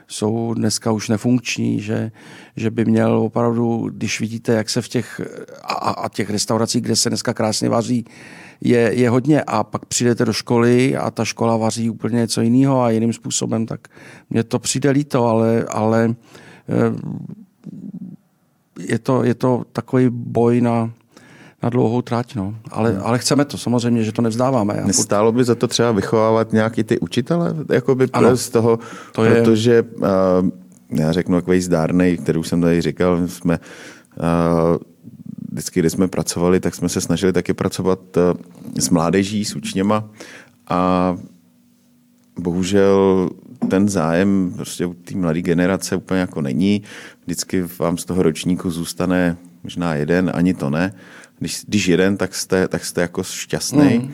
[0.09, 2.11] jsou dneska už nefunkční, že,
[2.55, 5.21] že by měl opravdu, když vidíte, jak se v těch,
[5.63, 8.05] a, a těch restauracích, kde se dneska krásně vaří,
[8.61, 12.81] je, je hodně a pak přijdete do školy a ta škola vaří úplně něco jiného
[12.81, 13.87] a jiným způsobem, tak
[14.29, 16.15] mně to přijde líto, ale, ale
[16.69, 16.93] eh,
[18.79, 20.91] je to, je to takový boj na,
[21.63, 22.35] na dlouhou tráť.
[22.35, 22.55] No.
[22.71, 23.01] Ale, hmm.
[23.03, 24.75] ale chceme to, samozřejmě, že to nevzdáváme.
[24.77, 28.79] Já Nestálo by za to třeba vychovávat nějaký ty učitele jakoby ano, z toho,
[29.11, 29.81] to protože je...
[29.81, 30.09] uh,
[30.89, 34.77] já řeknu takový zdárnej, který už jsem tady říkal, jsme uh,
[35.51, 38.23] vždycky, když jsme pracovali, tak jsme se snažili taky pracovat uh,
[38.79, 40.09] s mládeží, s učněma
[40.69, 41.17] a
[42.39, 43.29] bohužel
[43.69, 46.83] ten zájem prostě u té mladé generace úplně jako není.
[47.25, 50.93] Vždycky vám z toho ročníku zůstane možná jeden, ani to ne
[51.39, 53.99] když, když jeden, tak jste, tak jste jako šťastný.
[53.99, 54.13] Mm.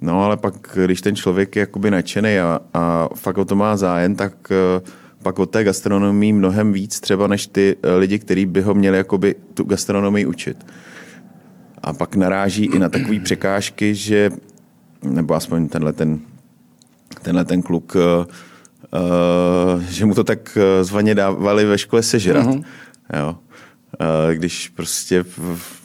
[0.00, 3.76] No ale pak, když ten člověk je jakoby nadšený a, a fakt o to má
[3.76, 4.88] zájem, tak uh,
[5.22, 8.96] pak od té gastronomii mnohem víc třeba než ty uh, lidi, kteří by ho měli
[8.96, 10.66] jakoby tu gastronomii učit.
[11.82, 14.30] A pak naráží i na takové překážky, že,
[15.02, 16.20] nebo aspoň tenhle ten,
[17.22, 18.26] tenhle ten kluk, uh,
[19.74, 22.46] uh, že mu to tak zvaně dávali ve škole sežrat.
[22.46, 22.64] Mm-hmm.
[23.16, 23.36] Jo
[24.34, 25.24] když prostě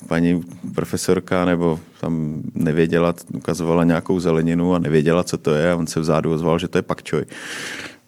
[0.08, 0.44] paní
[0.76, 6.00] profesorka nebo tam nevěděla, ukazovala nějakou zeleninu a nevěděla, co to je a on se
[6.00, 7.26] vzadu ozval, že to je pakčoj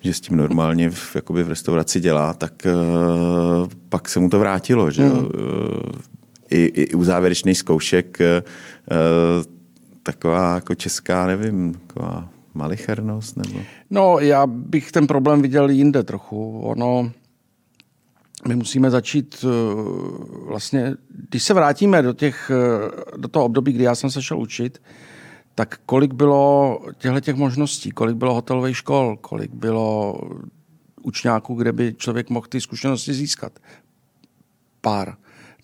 [0.06, 4.40] že s tím normálně v, jakoby v restauraci dělá, tak uh, pak se mu to
[4.40, 4.92] vrátilo.
[4.92, 5.04] Že?
[5.04, 5.12] Mm.
[5.12, 5.28] Uh,
[6.50, 9.44] i, I u závěrečných zkoušek uh,
[10.04, 13.38] taková jako česká, nevím, taková malichernost?
[13.38, 13.60] Nebo...
[13.90, 16.60] No, já bych ten problém viděl jinde trochu.
[16.60, 17.12] Ono,
[18.48, 19.46] my musíme začít
[20.48, 20.94] vlastně,
[21.30, 22.52] když se vrátíme do, těch,
[23.18, 24.82] do toho období, kdy já jsem se šel učit,
[25.56, 30.20] tak kolik bylo těchto těch možností, kolik bylo hotelových škol, kolik bylo
[31.04, 33.60] učňáků, kde by člověk mohl ty zkušenosti získat.
[34.82, 35.16] Pár.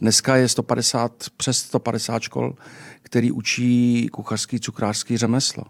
[0.01, 2.55] Dneska je 150, přes 150 škol,
[3.01, 5.63] který učí kuchařský, cukrářský řemeslo.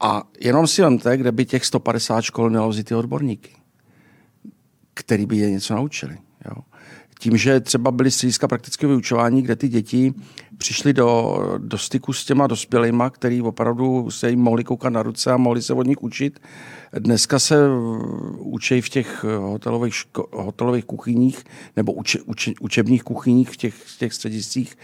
[0.00, 3.50] A jenom si vemte, kde by těch 150 škol mělo vzít ty odborníky
[4.94, 6.18] který by je něco naučili.
[6.44, 6.62] Jo.
[7.18, 10.14] Tím, že třeba byly střediska praktického vyučování, kde ty děti
[10.64, 15.32] přišly do, do styku s těma dospělýma, který opravdu se jim mohli koukat na ruce
[15.32, 16.40] a mohli se od nich učit.
[16.98, 17.56] Dneska se
[18.38, 21.44] učí v těch hotelových, ško- hotelových kuchyních
[21.76, 24.76] nebo uče, uče, učebních kuchyních v těch, v těch střediscích.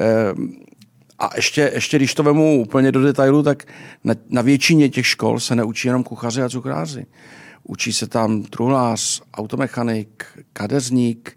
[0.00, 0.52] Ehm,
[1.18, 3.64] a ještě, ještě, když to vemu úplně do detailu, tak
[4.04, 7.06] na, na většině těch škol se neučí jenom kuchaři a cukráři.
[7.64, 11.36] Učí se tam truhlář, automechanik, kadeřník,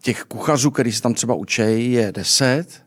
[0.00, 2.82] těch kuchařů, který se tam třeba učí, je deset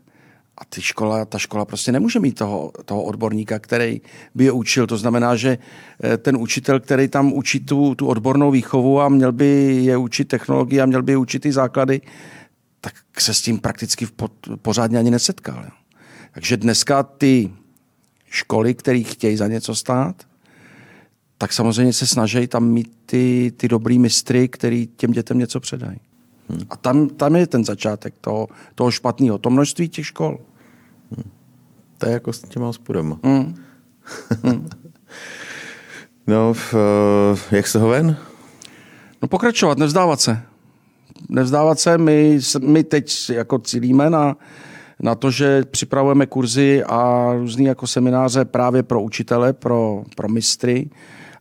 [0.58, 4.02] a ty škola, ta škola prostě nemůže mít toho, toho odborníka, který
[4.36, 4.88] by je učil.
[4.88, 5.58] To znamená, že
[6.04, 10.28] eh, ten učitel, který tam učí tu, tu odbornou výchovu a měl by je učit
[10.28, 12.02] technologii a měl by je učit ty základy,
[12.82, 14.08] tak se s tím prakticky
[14.62, 15.66] pořádně ani nesetkal.
[16.34, 17.52] Takže dneska ty
[18.30, 20.16] školy, které chtějí za něco stát,
[21.38, 26.00] tak samozřejmě se snaží tam mít ty, ty dobrý mistry, který těm dětem něco předají.
[26.54, 26.68] Hmm.
[26.70, 30.38] A tam, tam je ten začátek toho, toho špatného, to množství těch škol.
[31.12, 31.32] Hmm.
[31.98, 33.20] To je jako s těma hospodama.
[33.24, 33.56] Hmm.
[34.44, 34.70] Hmm.
[36.28, 38.18] no, v, eh, jak se ho ven?
[39.22, 40.42] No pokračovat, nevzdávat se.
[41.30, 44.38] Nevzdávat se, my, my teď jako cílíme na,
[45.00, 50.90] na to, že připravujeme kurzy a různé jako semináře právě pro učitele, pro, pro mistry,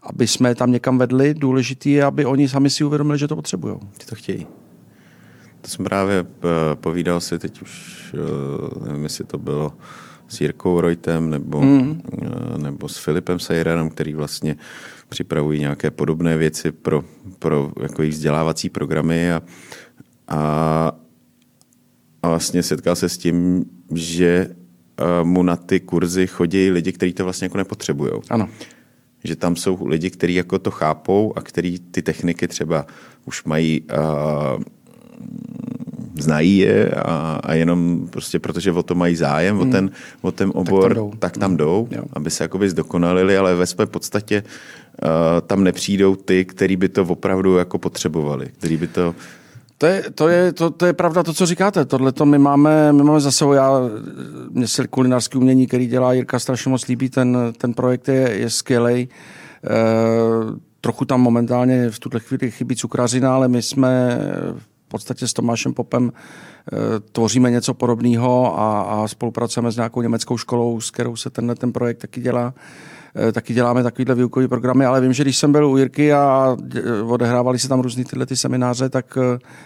[0.03, 1.35] aby jsme tam někam vedli.
[1.35, 3.77] Důležité je, aby oni sami si uvědomili, že to potřebují.
[3.99, 4.47] Ty to chtějí.
[5.63, 6.27] To jsem právě eh,
[6.75, 9.73] povídal si teď už, eh, nevím, jestli to bylo
[10.29, 12.03] s Jirkou Reutem nebo, mm.
[12.57, 14.57] nebo s Filipem Sejranem, který vlastně
[15.09, 17.05] připravují nějaké podobné věci pro,
[17.39, 19.43] pro jako jejich vzdělávací programy a,
[20.29, 20.93] a,
[22.23, 24.55] a vlastně setkal se s tím, že
[25.23, 28.13] mu na ty kurzy chodí lidi, kteří to vlastně jako nepotřebují.
[28.31, 28.49] Ano.
[29.25, 32.87] Že tam jsou lidi, kteří jako to chápou a kteří ty techniky třeba
[33.25, 34.63] už mají uh,
[36.19, 39.69] znají je a, a jenom prostě protože o to mají zájem, hmm.
[39.69, 39.91] o, ten,
[40.23, 42.05] o ten obor, tak tam jdou, tak tam jdou hmm.
[42.13, 45.09] aby se jakoby zdokonalili, ale ve své podstatě uh,
[45.47, 49.15] tam nepřijdou ty, který by to opravdu jako potřebovali, který by to
[49.79, 51.85] to je, to, je, to, to je pravda to, co říkáte.
[51.85, 53.81] Tohle to my máme, my máme za sebou, já,
[54.51, 58.51] mě se kulinářský umění, který dělá Jirka, strašně moc líbí, ten, ten projekt je, je
[58.51, 58.95] skvělý.
[59.03, 59.09] E,
[60.81, 64.19] trochu tam momentálně v tuhle chvíli chybí cukrařina, ale my jsme
[64.93, 66.77] podstatě s Tomášem Popem eh,
[67.13, 71.73] tvoříme něco podobného a, a spolupracujeme s nějakou německou školou, s kterou se tenhle ten
[71.73, 72.55] projekt taky dělá.
[73.29, 76.57] Eh, taky děláme takovýhle výukové programy, ale vím, že když jsem byl u Jirky a
[76.77, 79.19] eh, odehrávali se tam různý tyhle ty semináře, tak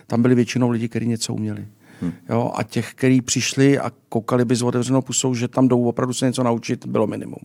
[0.06, 1.66] tam byli většinou lidi, kteří něco uměli.
[2.00, 2.12] Hmm.
[2.28, 6.14] Jo, a těch, kteří přišli a koukali by s otevřenou pusou, že tam jdou opravdu
[6.14, 7.42] se něco naučit, bylo minimum.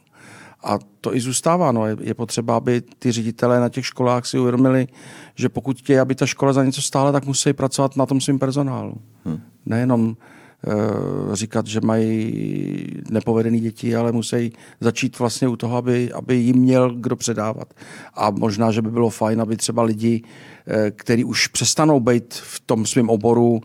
[0.64, 1.72] A to i zůstává.
[1.72, 1.88] No.
[1.88, 4.88] Je, potřeba, aby ty ředitelé na těch školách si uvědomili,
[5.36, 8.40] že pokud chtějí, aby ta škola za něco stála, tak musí pracovat na tom svým
[8.40, 8.96] personálu.
[9.26, 9.40] Hmm.
[9.66, 16.36] Nejenom uh, říkat, že mají nepovedené děti, ale musí začít vlastně u toho, aby, aby
[16.36, 17.74] jim měl kdo předávat.
[18.14, 22.60] A možná, že by bylo fajn, aby třeba lidi, uh, kteří už přestanou být v
[22.60, 23.62] tom svém oboru, uh,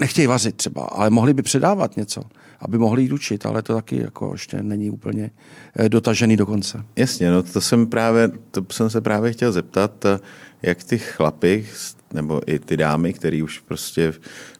[0.00, 2.22] nechtějí vařit třeba, ale mohli by předávat něco
[2.64, 5.30] aby mohli jít učit, ale to taky jako ještě není úplně
[5.76, 6.84] eh, dotažený do konce.
[6.96, 10.18] Jasně, no to jsem právě, to jsem se právě chtěl zeptat, eh,
[10.62, 11.66] jak ty chlapy,
[12.12, 14.12] nebo i ty dámy, který už prostě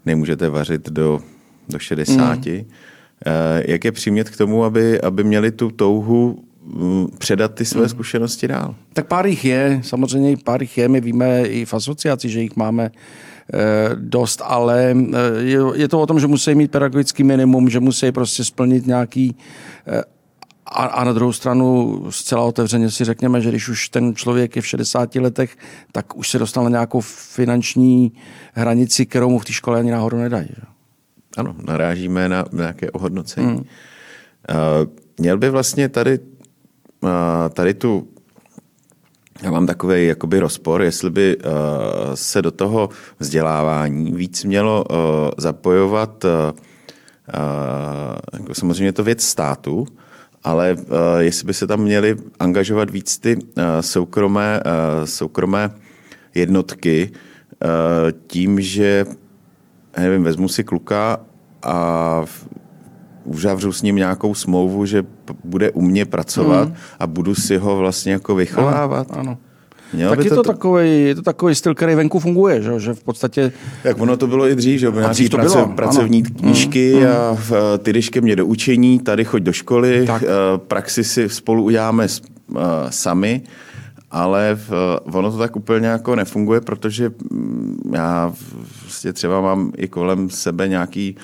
[0.06, 1.20] nemůžete vařit do,
[1.68, 2.64] do 60, mm.
[3.66, 7.88] jak je přimět k tomu, aby, aby měli tu touhu mm, předat ty své mm.
[7.88, 8.74] zkušenosti dál?
[8.92, 12.56] Tak pár jich je, samozřejmě pár jich je, my víme i v asociaci, že jich
[12.56, 13.33] máme Eh,
[13.94, 15.42] dost, ale eh,
[15.74, 19.36] je to o tom, že musí mít pedagogický minimum, že musí prostě splnit nějaký
[19.86, 20.02] eh,
[20.66, 24.62] a, a na druhou stranu zcela otevřeně si řekněme, že když už ten člověk je
[24.62, 25.56] v 60 letech,
[25.92, 28.12] tak už se dostal na nějakou finanční
[28.52, 30.48] hranici, kterou mu v té škole ani náhodou nedají.
[30.48, 30.62] Že?
[31.36, 33.46] Ano, narážíme na nějaké ohodnocení.
[33.46, 33.56] Hmm.
[33.56, 33.64] Uh,
[35.18, 36.18] měl by vlastně tady,
[37.00, 37.10] uh,
[37.52, 38.08] tady tu
[39.42, 41.42] já mám takový jakoby rozpor, jestli by uh,
[42.14, 44.96] se do toho vzdělávání víc mělo uh,
[45.38, 46.30] zapojovat, uh,
[48.32, 49.86] jako samozřejmě je to věc státu,
[50.44, 53.42] ale uh, jestli by se tam měly angažovat víc ty uh,
[53.80, 55.70] soukromé, uh, soukromé
[56.34, 59.04] jednotky uh, tím, že
[59.98, 61.20] nevím, vezmu si kluka
[61.62, 62.24] a
[63.24, 65.04] uzavřu s ním nějakou smlouvu, že
[65.44, 66.74] bude u mě pracovat mm.
[66.98, 69.06] a budu si ho vlastně jako vychovávat.
[69.10, 69.38] Ano, ano.
[69.92, 72.94] Měl tak je to, to takový, je to takový styl, který venku funguje, že, že
[72.94, 73.52] v podstatě...
[73.84, 76.34] Jak ono to bylo i dřív, že nějaký to prace, bylo, pracovní ano.
[76.38, 80.24] knížky mm, a v, ty jdeš ke mně do učení, tady choď do školy, tak.
[80.56, 82.06] praxi si spolu uděláme
[82.48, 82.58] uh,
[82.90, 83.42] sami
[84.10, 88.32] ale v, ono to tak úplně jako nefunguje, protože mm, já
[88.82, 91.22] vlastně třeba mám i kolem sebe nějaký uh,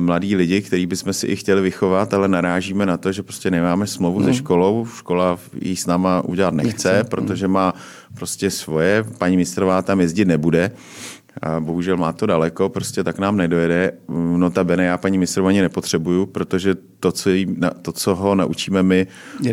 [0.00, 3.86] mladí lidi, který bychom si i chtěli vychovat, ale narážíme na to, že prostě nemáme
[3.86, 4.24] smlouvu mm.
[4.24, 7.10] se školou, škola ji s náma udělat nechce, nechce.
[7.10, 7.74] protože má
[8.14, 10.70] prostě svoje, paní mistrová tam jezdit nebude,
[11.42, 13.92] a bohužel má to daleko, prostě tak nám nedojede.
[14.36, 19.06] Notabene já paní mistrovou ani nepotřebuju, protože to, co, jí, to, co ho naučíme my,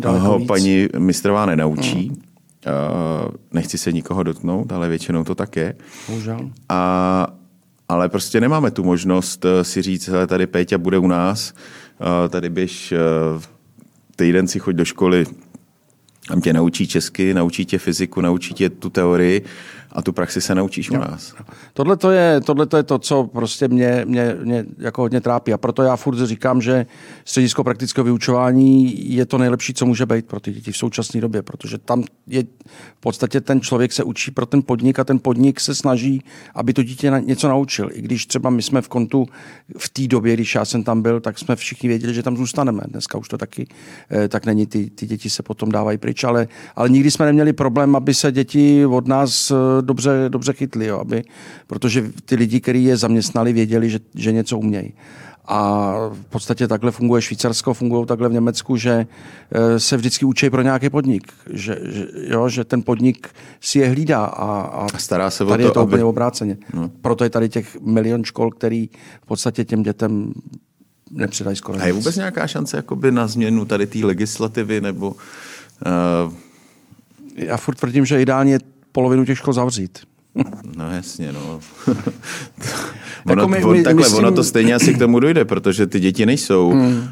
[0.06, 0.48] ho víc.
[0.48, 2.10] paní mistrová nenaučí.
[2.10, 2.16] Mm.
[2.16, 5.76] Uh, nechci se nikoho dotknout, ale většinou to tak je.
[6.08, 6.50] Bohužel.
[6.70, 7.28] A,
[7.92, 11.54] ale prostě nemáme tu možnost eh, si říct, hele, tady Péťa bude u nás,
[12.00, 12.94] uh, tady běž
[13.36, 13.42] uh,
[14.16, 15.26] týden si choď do školy,
[16.28, 19.46] tam tě naučí česky, naučí tě fyziku, naučí tě tu teorii
[19.92, 21.34] a tu praxi se naučíš u nás.
[21.74, 25.54] Tohle to je, tohle to je to, co prostě mě, mě, mě jako hodně trápí
[25.54, 26.86] a proto já furt říkám, že
[27.26, 31.42] středisko praktického vyučování je to nejlepší, co může být pro ty děti v současné době,
[31.42, 32.44] protože tam je
[32.98, 36.24] v podstatě ten člověk se učí pro ten podnik a ten podnik se snaží,
[36.56, 37.90] aby to dítě něco naučil.
[37.94, 39.26] I když třeba my jsme v kontu
[39.78, 42.82] v té době, když já jsem tam byl, tak jsme všichni věděli, že tam zůstaneme.
[42.88, 43.68] Dneska už to taky
[44.12, 47.54] eh, tak není, ty, ty děti se potom dávají pryč, ale, ale nikdy jsme neměli
[47.54, 51.24] problém, aby se děti od nás eh, dobře, dobře chytli, jo, aby,
[51.68, 54.94] protože ty lidi, kteří je zaměstnali, věděli, že, že něco umějí.
[55.46, 59.08] A v podstatě takhle funguje Švýcarsko, fungují takhle v Německu, že
[59.52, 61.34] eh, se vždycky učí pro nějaký podnik.
[61.50, 63.30] Že, že, jo, že ten podnik
[63.62, 65.90] si je hlídá a, a stará se tady o to, je to aby...
[65.90, 66.58] úplně obráceně.
[66.74, 66.92] No.
[67.02, 68.90] Proto je tady těch milion škol, který
[69.22, 70.34] v podstatě těm dětem
[71.12, 75.10] nepředají skoro A je vůbec nějaká šance jakoby na změnu tady té legislativy nebo...
[75.10, 76.34] Uh...
[77.36, 78.60] Já furt tvrdím, že ideálně
[78.92, 80.11] polovinu těch škol zavřít.
[80.78, 81.60] No jasně, no.
[83.26, 84.26] ono, jako my, my, takhle, myslím...
[84.26, 86.92] ono to stejně asi k tomu dojde, protože ty děti nejsou, hmm.
[86.92, 87.04] uh,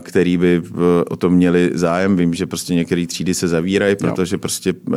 [0.00, 0.78] který by uh,
[1.10, 2.16] o tom měli zájem.
[2.16, 4.38] Vím, že prostě některé třídy se zavírají, protože jo.
[4.38, 4.94] prostě uh,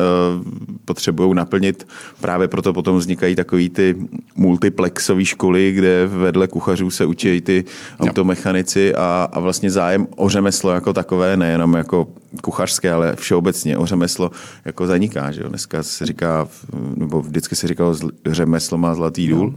[0.85, 1.87] potřebují naplnit.
[2.21, 3.95] Právě proto potom vznikají takový ty
[4.35, 7.65] multiplexové školy, kde vedle kuchařů se učí ty
[7.99, 12.07] automechanici a, a vlastně zájem o řemeslo jako takové, nejenom jako
[12.41, 14.31] kuchařské, ale všeobecně o řemeslo
[14.65, 15.31] jako zaniká.
[15.31, 15.49] Že jo?
[15.49, 16.47] Dneska se říká,
[16.95, 19.55] nebo vždycky se říkalo, řemeslo má zlatý důl.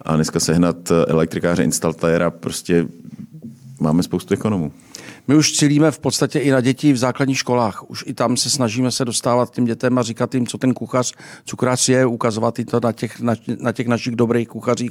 [0.00, 2.86] A dneska sehnat elektrikáře, instalatéra, prostě
[3.80, 4.72] máme spoustu ekonomů.
[5.28, 7.90] My už cílíme v podstatě i na děti v základních školách.
[7.90, 11.12] Už i tam se snažíme se dostávat těm dětem a říkat jim, co ten kuchař,
[11.44, 14.90] cukrář je, ukazovat jim to na těch, na, na těch našich dobrých kuchařích,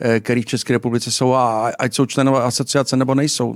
[0.00, 3.54] eh, který v České republice jsou a ať jsou členové asociace nebo nejsou.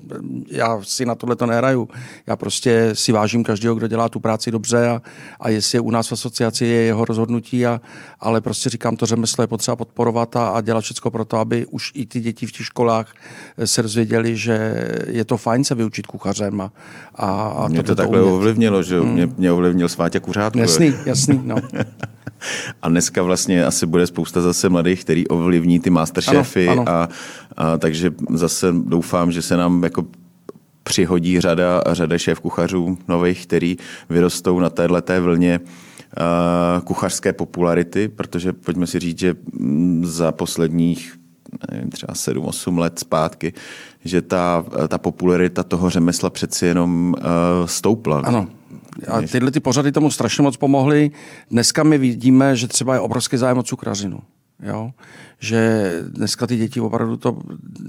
[0.51, 1.89] Já si na tohle to nehraju.
[2.27, 5.03] Já prostě si vážím každého, kdo dělá tu práci dobře a,
[5.41, 7.81] a jestli je u nás v asociaci, je jeho rozhodnutí, a,
[8.21, 11.67] ale prostě říkám, to řemeslo je potřeba podporovat a, a dělat všechno pro to, aby
[11.67, 13.15] už i ty děti v těch školách
[13.65, 16.61] se rozvěděli, že je to fajn se vyučit kuchařem.
[16.61, 16.73] A,
[17.15, 18.35] a, a mě to, to takhle umět.
[18.35, 19.13] ovlivnilo, že hmm.
[19.13, 20.59] mě, mě ovlivnil Sváťa Kuřátko.
[20.59, 21.57] Jasný, jasný, no.
[22.83, 26.93] a dneska vlastně asi bude spousta zase mladých, který ovlivní ty masterchefy ano, ano.
[26.93, 27.09] A,
[27.57, 30.07] a takže zase doufám, že se nám jako
[30.83, 33.77] přihodí řada, řada šéf kuchařů nových, který
[34.11, 39.35] vyrostou na této vlně uh, kuchařské popularity, protože pojďme si říct, že
[40.03, 41.15] za posledních
[41.73, 43.53] nevím, třeba 7-8 let zpátky,
[44.05, 48.21] že ta, ta popularita toho řemesla přeci jenom uh, stoupla.
[48.21, 48.47] Ano.
[49.09, 51.11] A tyhle ty pořady tomu strašně moc pomohly.
[51.51, 54.21] Dneska my vidíme, že třeba je obrovský zájem o cukrařinu.
[54.63, 54.91] Jo?
[55.39, 57.39] Že dneska ty děti opravdu to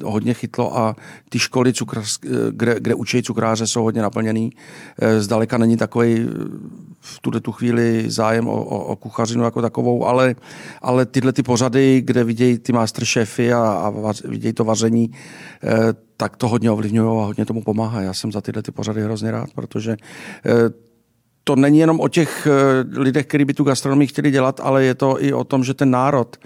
[0.03, 0.95] hodně chytlo a
[1.29, 2.19] ty školy, cukrář,
[2.51, 4.51] kde, kde učí cukráře, jsou hodně naplněný.
[4.99, 6.27] Eh, zdaleka není takový
[6.99, 10.35] v tuhle tu chvíli zájem o, o, o kuchařinu jako takovou, ale,
[10.81, 15.11] ale tyhle ty pořady, kde vidějí ty masterchefy a, a vař, vidějí to vaření,
[15.63, 18.01] eh, tak to hodně ovlivňují a hodně tomu pomáhá.
[18.01, 19.97] Já jsem za tyhle ty pořady hrozně rád, protože
[20.45, 20.90] eh,
[21.43, 24.95] to není jenom o těch eh, lidech, kteří by tu gastronomii chtěli dělat, ale je
[24.95, 26.37] to i o tom, že ten národ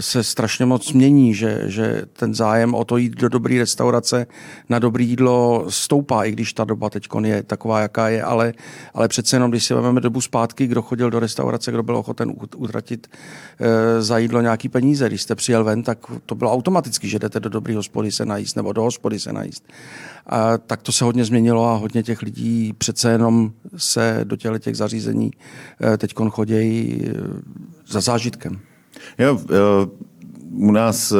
[0.00, 4.26] se strašně moc mění, že, že ten zájem o to jít do dobré restaurace
[4.68, 8.52] na dobré jídlo stoupá, i když ta doba teď je taková, jaká je, ale,
[8.94, 12.32] ale přece jenom, když si vezmeme dobu zpátky, kdo chodil do restaurace, kdo byl ochoten
[12.56, 13.06] utratit
[13.60, 15.08] e, za jídlo nějaký peníze.
[15.08, 18.56] Když jste přijel ven, tak to bylo automaticky, že jdete do dobré hospody se najíst
[18.56, 19.64] nebo do hospody se najíst.
[20.26, 24.76] A tak to se hodně změnilo a hodně těch lidí přece jenom se do těch,
[24.76, 25.30] zařízení
[25.84, 27.12] e, teď chodějí e,
[27.86, 28.60] za zážitkem.
[29.18, 29.38] Jo,
[30.50, 31.16] u nás eh,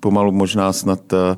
[0.00, 1.36] pomalu možná snad uh,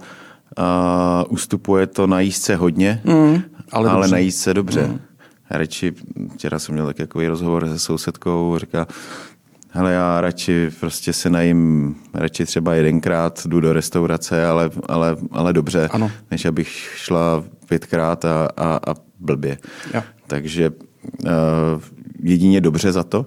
[1.29, 4.87] ustupuje to na jízdce hodně, mm, ale, ale na jízdce dobře.
[4.87, 5.01] Mm.
[5.51, 5.93] Radši,
[6.35, 8.87] včera jsem měl tak takový rozhovor se sousedkou, říká,
[9.71, 15.53] hele, já radši prostě se najím, radši třeba jedenkrát jdu do restaurace, ale, ale, ale
[15.53, 16.11] dobře, ano.
[16.31, 19.59] než abych šla pětkrát a, a, a blbě.
[19.93, 20.05] Ja.
[20.27, 21.31] Takže uh,
[22.23, 23.27] jedině dobře za to,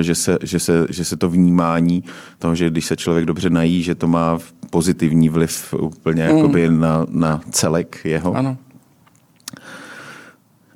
[0.00, 2.04] že se, že, se, že se to vnímání
[2.38, 4.38] toho, že když se člověk dobře nají, že to má
[4.70, 6.36] pozitivní vliv úplně mm.
[6.36, 8.34] jakoby na, na celek jeho.
[8.34, 8.56] Ano.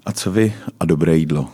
[0.07, 1.49] A co vy a dobré jídlo?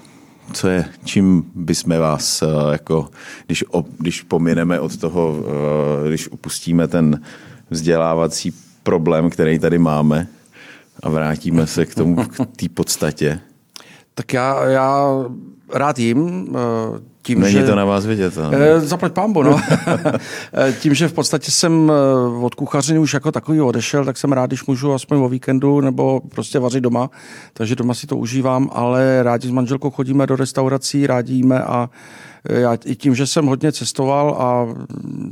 [0.52, 3.08] Co je, čím bychom vás, eh, jako,
[3.46, 3.64] když,
[3.98, 5.36] když pomineme od toho,
[6.04, 7.22] eh, když upustíme ten
[7.70, 8.52] vzdělávací
[8.82, 10.28] problém, který tady máme
[11.02, 13.40] a vrátíme se k tomu, k té podstatě?
[14.14, 15.24] Tak já, já
[15.74, 16.48] rád jim.
[17.28, 18.38] Eh, tím, Není že, to na vás vidět.
[18.38, 18.56] Ale...
[18.56, 19.60] Eh, zaplať pámbu, no.
[20.52, 21.92] Eh, tím, že v podstatě jsem
[22.40, 26.20] od kuchařiny už jako takový odešel, tak jsem rád, když můžu aspoň o víkendu nebo
[26.20, 27.10] prostě vařit doma.
[27.52, 31.90] Takže doma si to užívám, ale rádi s manželkou chodíme do restaurací, rádi jíme a
[32.48, 34.66] já i tím, že jsem hodně cestoval a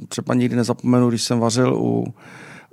[0.08, 2.14] třeba nikdy nezapomenu, když jsem vařil u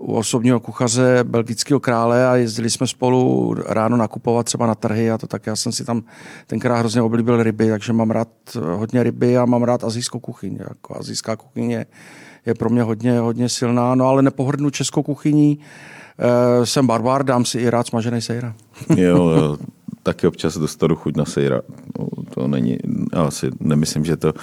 [0.03, 5.17] u osobního kuchaře belgického krále a jezdili jsme spolu ráno nakupovat třeba na trhy a
[5.17, 6.03] to tak já jsem si tam
[6.47, 8.27] tenkrát hrozně oblíbil ryby, takže mám rád
[8.61, 10.57] hodně ryby a mám rád azijskou kuchyni.
[10.59, 11.85] Jako azijská kuchyně
[12.45, 15.59] je pro mě hodně, hodně silná, no ale nepohrdnu českou kuchyní.
[16.19, 18.55] E, jsem barbar, dám si i rád smažený sejra.
[18.95, 19.57] jo, jo,
[20.03, 21.61] taky občas dostanu chuť na sejra.
[21.99, 22.77] No, to není,
[23.13, 24.33] asi nemyslím, že to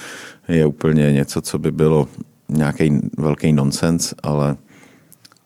[0.47, 2.07] je úplně něco, co by bylo
[2.49, 4.57] nějaký velký nonsens, ale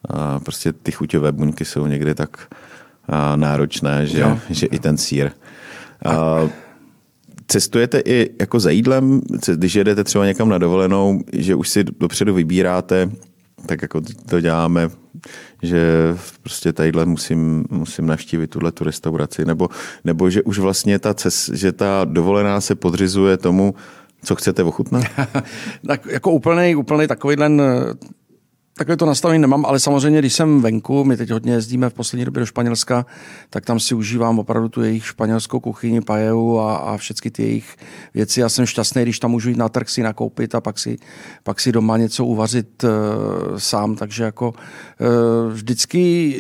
[0.10, 2.48] a prostě ty chuťové buňky jsou někdy tak
[3.36, 5.32] náročné, že, že i ten sír.
[6.06, 6.50] A
[7.48, 9.22] cestujete i jako za jídlem,
[9.56, 13.10] když jedete třeba někam na dovolenou, že už si dopředu vybíráte,
[13.66, 14.90] tak jako to děláme,
[15.64, 15.82] že
[16.42, 19.70] prostě tadyhle musím, musím navštívit tuhle tu restauraci, nebo,
[20.04, 23.76] nebo že už vlastně ta, cest, že ta dovolená se podřizuje tomu,
[24.24, 25.04] co chcete ochutnat?
[25.88, 27.50] tak jako úplný, úplný takovýhle
[28.78, 32.26] Takové to nastavení nemám, ale samozřejmě, když jsem venku, my teď hodně jezdíme v poslední
[32.26, 33.06] době do Španělska,
[33.50, 37.76] tak tam si užívám opravdu tu jejich španělskou kuchyni, pajeu a, a všechny ty jejich
[38.14, 38.40] věci.
[38.40, 40.98] Já jsem šťastný, když tam můžu jít na trh si nakoupit a pak si,
[41.44, 42.90] pak si doma něco uvařit uh,
[43.58, 43.96] sám.
[43.96, 46.36] Takže jako uh, vždycky,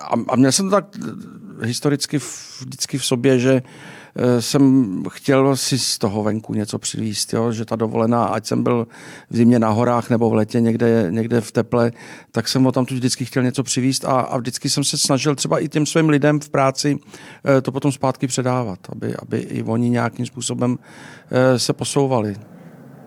[0.00, 0.84] a, a měl jsem to tak
[1.62, 2.18] historicky
[2.60, 4.05] vždycky v sobě, že Eh,
[4.40, 7.52] jsem chtěl si z toho venku něco přivíst, jo?
[7.52, 8.86] že ta dovolená, ať jsem byl
[9.30, 11.92] v zimě na horách nebo v letě někde, někde v teple,
[12.32, 15.34] tak jsem o tam tu vždycky chtěl něco přivíst a, a vždycky jsem se snažil
[15.34, 16.98] třeba i těm svým lidem v práci
[17.44, 20.78] eh, to potom zpátky předávat, aby, aby i oni nějakým způsobem
[21.30, 22.36] eh, se posouvali.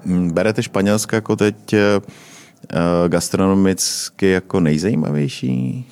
[0.05, 1.75] Hmm, berete Španělsko jako teď
[3.07, 5.87] gastronomicky jako nejzajímavější?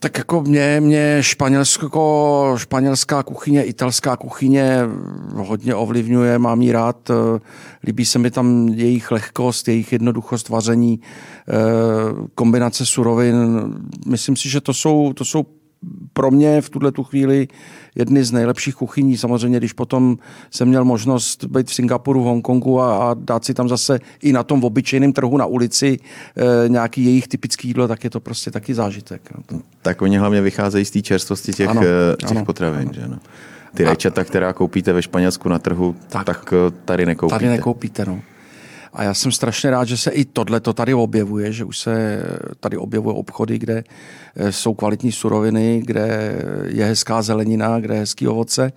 [0.00, 4.80] Tak jako mě, mě španělsko, španělská kuchyně, italská kuchyně
[5.34, 7.10] hodně ovlivňuje, mám jí rád,
[7.84, 11.52] líbí se mi tam jejich lehkost, jejich jednoduchost vaření, eh,
[12.34, 13.36] kombinace surovin.
[14.06, 15.46] Myslím si, že to jsou, to jsou
[16.12, 17.48] pro mě v tuhle tu chvíli
[17.94, 19.16] jedny z nejlepších kuchyní.
[19.16, 20.16] Samozřejmě, když potom
[20.50, 24.32] jsem měl možnost být v Singapuru, v Hongkongu a, a dát si tam zase i
[24.32, 25.98] na tom obyčejném trhu na ulici
[26.36, 29.30] e, nějaký jejich typický jídlo, tak je to prostě taky zážitek.
[29.52, 29.60] No.
[29.82, 32.80] Tak oni hlavně vycházejí z té čerstvosti těch, ano, eh, těch ano, potravin.
[32.80, 32.92] Ano.
[32.92, 33.18] Že no?
[33.74, 37.38] Ty rajčata, která koupíte ve Španělsku na trhu, tak, tak eh, tady nekoupíte.
[37.38, 38.20] Tady nekoupíte, no.
[38.92, 42.22] A já jsem strašně rád, že se i tohle to tady objevuje, že už se
[42.60, 43.84] tady objevují obchody, kde
[44.36, 46.34] eh, jsou kvalitní suroviny, kde
[46.66, 48.72] je hezká zelenina, kde je hezký ovoce.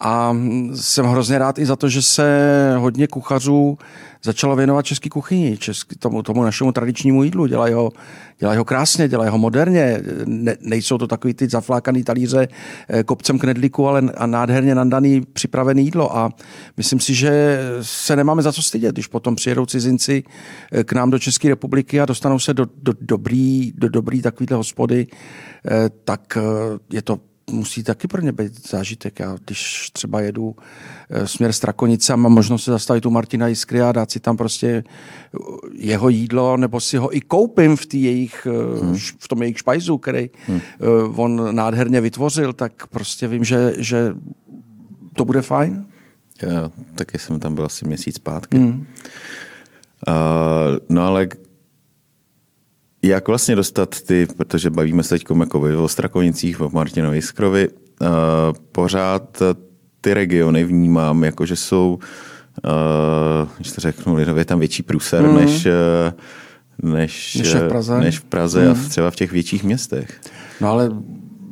[0.00, 0.36] A
[0.74, 3.78] jsem hrozně rád i za to, že se hodně kuchařů
[4.26, 7.46] začalo věnovat český kuchyni, český, tomu, tomu našemu tradičnímu jídlu.
[7.46, 7.90] Dělají ho,
[8.38, 10.02] dělají ho krásně, dělají ho moderně.
[10.26, 12.48] Ne, nejsou to takový ty zaflákaný talíře
[12.88, 16.16] eh, kopcem knedlíku, ale a nádherně nandaný připravený jídlo.
[16.16, 16.30] A
[16.76, 20.22] myslím si, že se nemáme za co stydět, když potom přijedou cizinci
[20.72, 24.56] eh, k nám do České republiky a dostanou se do, do dobrý, do dobrý takovýhle
[24.56, 26.38] hospody, eh, tak
[26.92, 27.18] je to
[27.50, 29.20] musí taky pro ně být zážitek.
[29.20, 30.56] Já když třeba jedu
[31.10, 34.36] eh, směr Strakonice a mám možnost se zastavit u Martina Jiskry a dát si tam
[34.36, 35.38] prostě eh,
[35.72, 38.96] jeho jídlo, nebo si ho i koupím v, jejich, eh, hmm.
[39.18, 40.60] v tom jejich špajzu, který hmm.
[41.16, 44.14] on nádherně vytvořil, tak prostě vím, že, že
[45.12, 45.86] to bude fajn.
[46.42, 48.58] Já taky jsem tam byl asi měsíc zpátky.
[48.58, 48.86] Hmm.
[50.08, 51.28] Uh, no ale
[53.08, 58.08] jak vlastně dostat ty, protože bavíme se teď jako o Strakonicích, o Martinovi Skrovi, uh,
[58.72, 59.42] pořád
[60.00, 61.98] ty regiony vnímám, jako že jsou,
[62.64, 65.36] uh, když to řeknu lidově, tam větší průser mm.
[65.36, 68.70] než, uh, než, než v Praze, než v Praze mm.
[68.70, 70.20] a třeba v těch větších městech.
[70.60, 70.90] No ale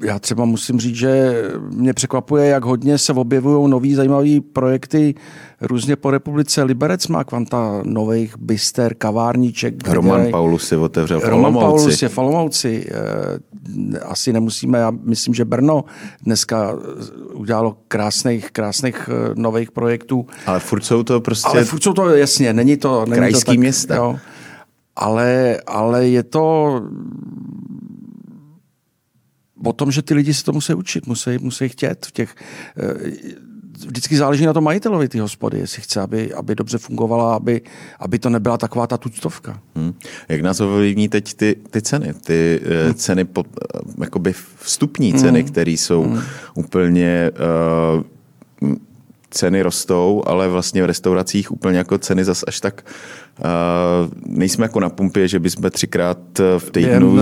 [0.05, 5.15] já třeba musím říct, že mě překvapuje, jak hodně se objevují nový zajímavé projekty
[5.67, 6.63] různě po republice.
[6.63, 9.89] Liberec má kvanta nových byster, kavárníček.
[9.89, 10.33] Roman dělají...
[10.33, 12.87] Paulus si otevřel Roman Paulus je v Olomouci.
[12.89, 15.85] Eh, asi nemusíme, já myslím, že Brno
[16.23, 16.75] dneska
[17.33, 20.27] udělalo krásných, krásných eh, nových projektů.
[20.47, 21.49] Ale furt jsou to prostě...
[21.49, 23.07] Ale furt jsou to, jasně, není to...
[23.07, 23.95] Není krajský to tak, města.
[23.95, 24.19] Jo.
[24.97, 26.81] Ale, ale je to
[29.65, 32.35] o tom, že ty lidi se to musí učit, musí, musí chtět v těch
[32.77, 33.45] eh,
[33.87, 37.61] vždycky záleží na tom majitelovi ty hospody, jestli chce, aby, aby dobře fungovala, aby,
[37.99, 39.61] aby to nebyla taková ta tuctovka.
[39.75, 39.95] Hmm.
[40.29, 42.15] Jak nás ovlivní teď ty, ty ceny?
[42.15, 42.95] Ty hmm.
[42.95, 43.47] ceny, pod,
[44.01, 45.49] jakoby vstupní ceny, hmm.
[45.49, 46.23] které jsou hmm.
[46.55, 47.31] úplně
[48.63, 48.75] uh,
[49.35, 52.85] ceny rostou, ale vlastně v restauracích úplně jako ceny zas až tak
[53.39, 53.47] uh,
[54.27, 56.19] nejsme jako na pumpě, že bychom třikrát
[56.59, 57.19] v týdnu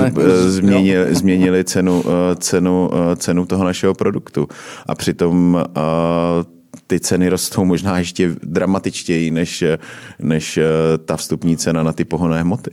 [0.46, 2.04] změnili, změnili cenu,
[2.36, 4.48] cenu, cenu toho našeho produktu.
[4.86, 5.82] A přitom uh,
[6.86, 9.64] ty ceny rostou možná ještě dramatičtěji než,
[10.18, 10.58] než
[11.04, 12.70] ta vstupní cena na ty pohonné hmoty.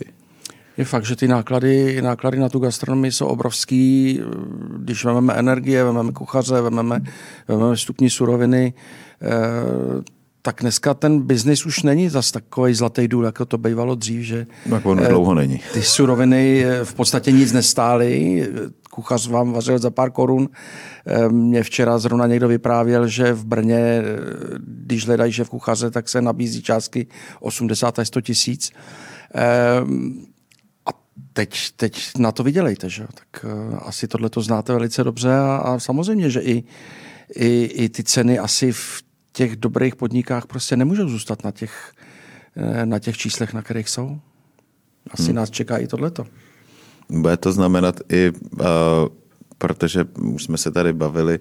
[0.78, 4.20] Je fakt, že ty náklady, náklady na tu gastronomii jsou obrovský.
[4.78, 7.02] Když vezmeme energie, vezmeme kuchaře, vezmeme,
[7.48, 9.09] vezmeme vstupní suroviny, Eh,
[10.42, 14.48] tak dneska ten biznis už není zas takový zlatý důl, jako to bývalo dřív, že
[14.70, 15.62] tak on dlouho není.
[15.74, 18.48] ty suroviny eh, v podstatě nic nestály,
[18.90, 20.50] kuchař vám vařil za pár korun.
[21.06, 24.02] Eh, mě včera zrovna někdo vyprávěl, že v Brně,
[24.58, 27.08] když hledají v kuchaře, tak se nabízí částky
[27.40, 28.72] 80 až 100 tisíc.
[30.86, 30.90] A
[31.34, 33.08] teď, teď na to vydělejte, že?
[33.14, 33.46] tak
[33.80, 36.64] asi tohle to znáte velice dobře a, a samozřejmě, že i,
[37.36, 41.94] i, i ty ceny asi v těch dobrých podnikách prostě nemůžou zůstat na těch,
[42.56, 44.20] eh, na těch číslech, na kterých jsou.
[45.12, 45.36] Asi hmm.
[45.36, 46.26] nás čeká i tohleto.
[47.10, 48.66] Bude to znamenat i, uh,
[49.58, 51.40] protože už jsme se tady bavili,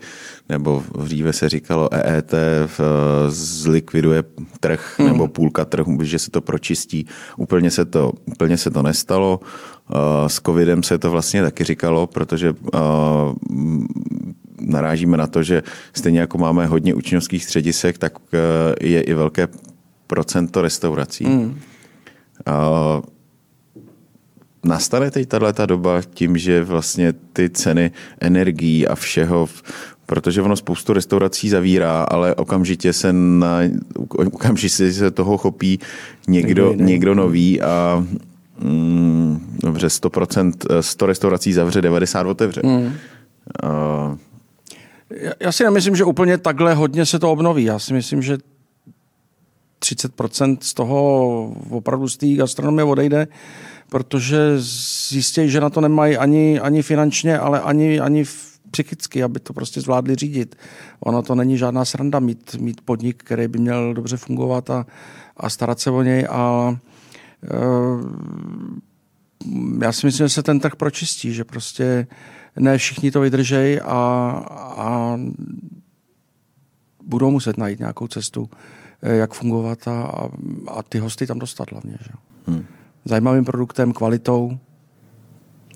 [0.49, 2.33] nebo dříve se říkalo EET
[2.67, 2.81] v,
[3.29, 4.25] zlikviduje
[4.61, 5.09] trh hmm.
[5.09, 7.07] nebo půlka trhu, že se to pročistí.
[7.37, 9.41] Úplně se to, úplně se to nestalo.
[9.41, 12.59] Uh, s covidem se to vlastně taky říkalo, protože uh,
[14.61, 18.39] narážíme na to, že stejně jako máme hodně učňovských středisek, tak eh,
[18.81, 19.49] je i velké
[20.07, 21.25] procento restaurací.
[21.25, 21.59] Mm.
[22.47, 23.03] A
[24.65, 27.91] nastane teď tato doba tím, že vlastně ty ceny
[28.21, 29.49] energií a všeho,
[30.07, 33.59] protože ono spoustu restaurací zavírá, ale okamžitě se, na,
[34.33, 35.79] okamžitě se toho chopí
[36.29, 38.05] někdo, někdo nový a
[38.61, 42.61] mm, dobře, 100%, 100 restaurací zavře, 90 otevře.
[42.65, 42.93] Mm.
[43.63, 44.17] A,
[45.41, 47.65] já si nemyslím, že úplně takhle hodně se to obnoví.
[47.65, 48.39] Já si myslím, že
[49.81, 53.29] 30% z toho opravdu z té gastronomie odejde,
[53.89, 54.39] protože
[55.09, 58.25] zjistí, že na to nemají ani, ani finančně, ale ani, ani
[58.71, 60.57] psychicky, aby to prostě zvládli řídit.
[61.01, 64.87] Ono to není žádná sranda mít, mít podnik, který by měl dobře fungovat a,
[65.37, 66.27] a starat se o něj.
[66.31, 66.77] A
[67.45, 67.57] e,
[69.85, 72.07] já si myslím, že se ten trh pročistí, že prostě
[72.59, 73.95] ne všichni to vydržejí a,
[74.77, 75.19] a
[77.05, 78.51] budou muset najít nějakou cestu,
[79.03, 80.29] eh, jak fungovat a,
[80.69, 81.99] a ty hosty tam dostat hlavně.
[82.01, 82.11] Že?
[82.47, 82.65] Hmm.
[83.05, 84.59] Zajímavým produktem, kvalitou.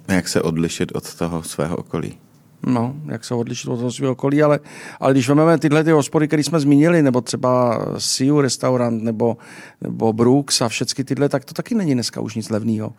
[0.08, 2.18] Jak se odlišit od toho svého okolí?
[2.66, 4.60] No, jak se odlišit od toho svého okolí, ale,
[5.00, 9.36] ale když vezmeme tyhle ty hospody, které jsme zmínili, nebo třeba Siu restaurant, nebo,
[9.80, 12.92] nebo Brooks a všechny tyhle, tak to taky není dneska už nic levného.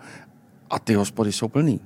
[0.69, 1.79] A ty hospody jsou plný.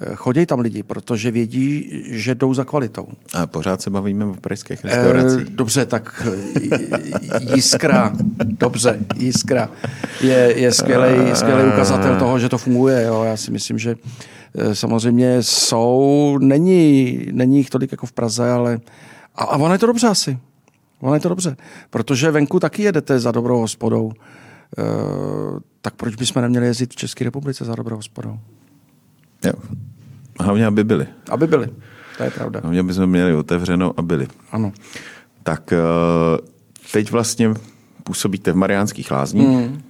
[0.00, 3.06] Eh, chodí tam lidi, protože vědí, že jdou za kvalitou.
[3.34, 5.46] A pořád se bavíme o pražských restauracích.
[5.46, 6.28] E, dobře, tak
[6.72, 8.12] eh, Jiskra,
[8.44, 9.70] dobře, Jiskra
[10.20, 13.02] je, je skvělý, skvělý ukazatel toho, že to funguje.
[13.02, 13.22] Jo.
[13.22, 13.96] Já si myslím, že
[14.72, 18.80] samozřejmě jsou, není, není jich tolik jako v Praze, ale
[19.34, 20.38] a, a ono je to dobře asi.
[21.00, 21.56] Ono je to dobře,
[21.90, 24.12] protože venku taky jedete za dobrou hospodou.
[24.12, 24.82] E,
[25.80, 28.38] tak proč bychom neměli jezdit v České republice za dobrou hospodou?
[29.44, 29.52] Jo.
[30.40, 31.06] Hlavně, aby byli.
[31.30, 31.68] Aby byli,
[32.16, 32.60] to je pravda.
[32.62, 34.28] Hlavně, aby jsme měli otevřeno a byli.
[34.52, 34.72] Ano.
[35.42, 35.78] Tak eh,
[36.92, 37.54] teď vlastně
[38.02, 39.48] působíte v Mariánských lázních.
[39.48, 39.82] Mm.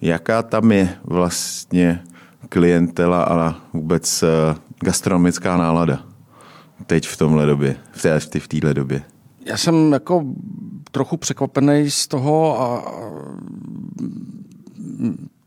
[0.00, 2.02] Jaká tam je vlastně
[2.48, 4.26] klientela a vůbec eh,
[4.80, 6.04] gastronomická nálada
[6.86, 9.02] teď v tomhle době, v té, v téhle době?
[9.46, 10.24] Já jsem jako
[10.90, 12.92] trochu překvapený z toho a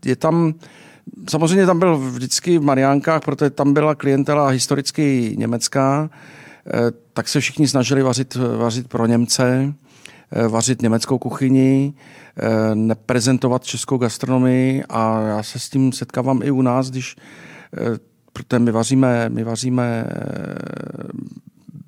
[0.06, 0.54] je tam
[1.30, 6.10] Samozřejmě tam byl vždycky v Mariánkách, protože tam byla klientela historicky německá,
[6.68, 6.72] eh,
[7.14, 9.74] tak se všichni snažili vařit, vařit pro Němce,
[10.32, 11.94] eh, vařit německou kuchyni,
[12.38, 17.16] eh, neprezentovat českou gastronomii a já se s tím setkávám i u nás, když
[18.34, 20.08] protože my vaříme, my vaříme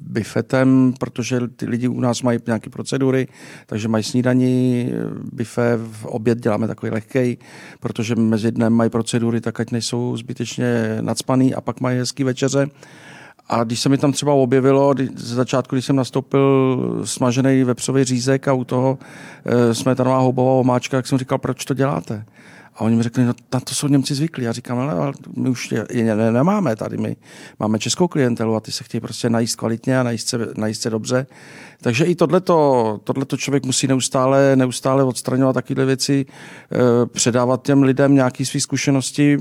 [0.10, 3.28] bifetem, protože ty lidi u nás mají nějaké procedury,
[3.66, 4.92] takže mají snídaní,
[5.34, 7.38] bife, v oběd děláme takový lehkej,
[7.80, 12.68] protože mezi dnem mají procedury, tak ať nejsou zbytečně nadspaný a pak mají hezký večeře.
[13.50, 18.48] A když se mi tam třeba objevilo, ze začátku, když jsem nastoupil smažený vepřový řízek
[18.48, 18.98] a u toho
[19.46, 22.26] e, smetanová houbová omáčka, tak jsem říkal, proč to děláte?
[22.78, 24.44] A oni mi řekli, no na to jsou Němci zvyklí.
[24.44, 27.16] Já říkám, ale my už je, je ne, nemáme tady, my
[27.60, 30.90] máme českou klientelu a ty se chtějí prostě najíst kvalitně a najíst se, najíst se
[30.90, 31.28] dobře.
[31.82, 38.16] Takže i tohleto, tohleto člověk musí neustále, neustále odstraňovat takové věci, e, předávat těm lidem
[38.16, 39.38] nějaké své zkušenosti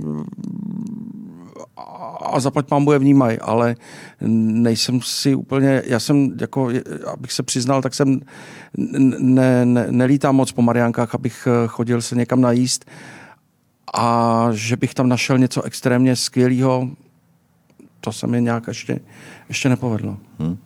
[2.33, 3.77] a zaplať pán je vnímají, ale
[4.21, 6.71] nejsem si úplně, já jsem, jako,
[7.13, 8.21] abych se přiznal, tak jsem
[9.19, 12.85] ne, ne, nelítám moc po Mariánkách, abych chodil se někam najíst,
[13.97, 16.91] a že bych tam našel něco extrémně skvělého,
[18.01, 19.01] to se mi nějak ještě,
[19.49, 20.17] ještě nepovedlo.
[20.39, 20.59] Hmm.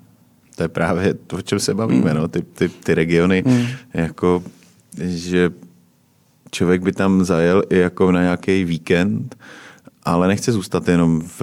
[0.56, 2.20] To je právě to, o čem se bavíme, hmm.
[2.20, 2.28] no?
[2.28, 3.66] ty, ty, ty regiony, hmm.
[3.94, 4.42] jako,
[4.98, 5.50] že
[6.50, 9.36] člověk by tam zajel i jako na nějaký víkend,
[10.02, 11.40] ale nechce zůstat jenom v,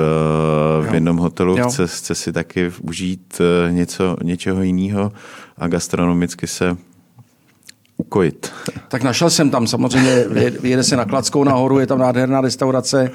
[0.89, 5.11] v jednom hotelu, chce, chce si taky užít eh, něco, něčeho jiného
[5.57, 6.77] a gastronomicky se
[7.97, 8.51] ukojit.
[8.87, 10.25] Tak našel jsem tam samozřejmě,
[10.61, 13.11] vyjede se na Kladskou nahoru, je tam nádherná restaurace e,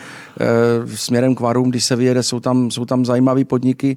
[0.96, 3.96] směrem k Varům, když se vyjede, jsou tam, jsou tam zajímavé podniky,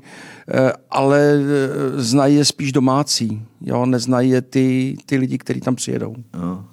[0.53, 3.85] e, ale e, znají je spíš domácí, jo?
[3.85, 6.15] neznají je ty, ty lidi, kteří tam přijedou.
[6.33, 6.65] No.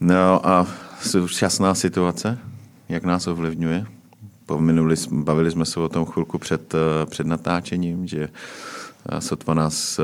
[0.00, 0.66] no a
[1.00, 2.38] současná situace,
[2.88, 3.86] jak nás ovlivňuje?
[4.46, 6.74] Pominuli, bavili jsme se o tom chvilku před,
[7.06, 8.28] před natáčením, že
[9.18, 10.00] sotva nás,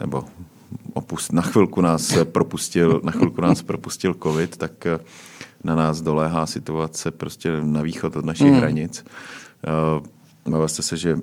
[0.00, 0.24] nebo
[0.94, 4.98] opust, na chvilku nás propustil, na chvilku nás propustil covid, tak eh,
[5.64, 8.56] na nás doléhá situace prostě na východ od našich mm.
[8.56, 9.04] hranic.
[9.66, 11.18] Eh, bavili jste se, že,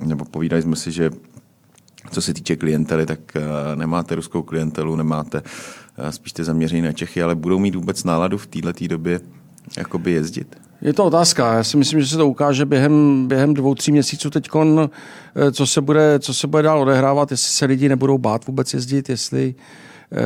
[0.00, 1.10] nebo povídali jsme si, že
[2.10, 3.42] co se týče klientely, tak eh,
[3.76, 5.42] nemáte ruskou klientelu, nemáte
[6.10, 9.20] spíš ty zaměření na Čechy, ale budou mít vůbec náladu v této době
[9.76, 10.56] jakoby jezdit?
[10.82, 11.54] Je to otázka.
[11.54, 15.66] Já si myslím, že se to ukáže během, během dvou, tří měsíců teď, eh, co
[15.66, 19.54] se, bude, co se bude dál odehrávat, jestli se lidi nebudou bát vůbec jezdit, jestli
[20.12, 20.18] eh,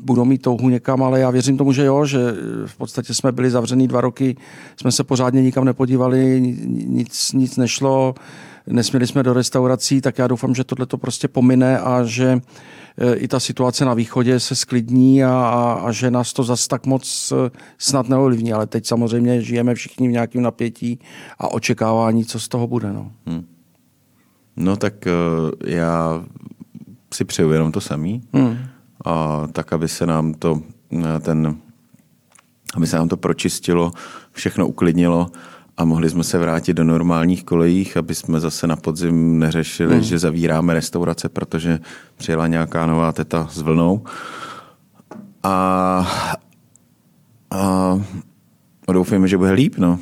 [0.00, 2.18] budou mít touhu někam, ale já věřím tomu, že jo, že
[2.66, 4.36] v podstatě jsme byli zavřený dva roky,
[4.76, 6.40] jsme se pořádně nikam nepodívali,
[6.86, 8.14] nic, nic nešlo,
[8.66, 12.40] nesměli jsme do restaurací, tak já doufám, že tohle to prostě pomine a že
[13.14, 16.86] i ta situace na východě se sklidní a, a, a že nás to zas tak
[16.86, 18.52] moc e, snad neovlivní.
[18.52, 20.98] Ale teď samozřejmě žijeme všichni v nějakém napětí
[21.38, 22.92] a očekávání, co z toho bude.
[22.92, 23.46] No, hmm.
[24.56, 26.24] no tak uh, já
[27.14, 28.22] si přeju jenom to samý.
[28.32, 28.58] Hmm.
[29.04, 30.62] A tak, aby se nám to
[31.20, 31.56] ten
[32.74, 33.92] aby se nám to pročistilo,
[34.32, 35.30] všechno uklidnilo
[35.78, 40.02] a mohli jsme se vrátit do normálních kolejích, aby jsme zase na podzim neřešili, hmm.
[40.02, 41.78] že zavíráme restaurace, protože
[42.16, 44.02] přijela nějaká nová teta s vlnou.
[45.42, 46.34] A,
[47.50, 48.00] a
[48.92, 49.98] doufujeme, že bude líp, no.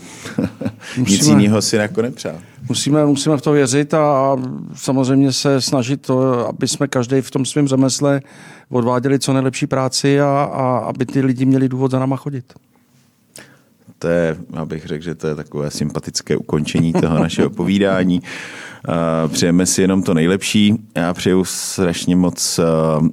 [0.99, 2.37] Musíme, Nic jiného si jako nepřál.
[2.69, 4.37] Musíme, musíme v to věřit a
[4.75, 8.21] samozřejmě se snažit to, aby jsme každý v tom svém řemesle
[8.69, 12.53] odváděli co nejlepší práci a, a aby ty lidi měli důvod za náma chodit
[13.99, 18.23] to je, abych řekl, že to je takové sympatické ukončení toho našeho povídání.
[19.29, 20.75] Přejeme si jenom to nejlepší.
[20.97, 22.61] Já přeju strašně moc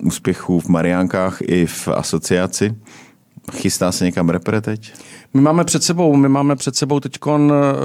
[0.04, 2.76] úspěchů v Mariánkách i v asociaci.
[3.52, 4.94] Chystá se někam repre teď?
[5.34, 7.20] My máme před sebou, my máme před sebou teď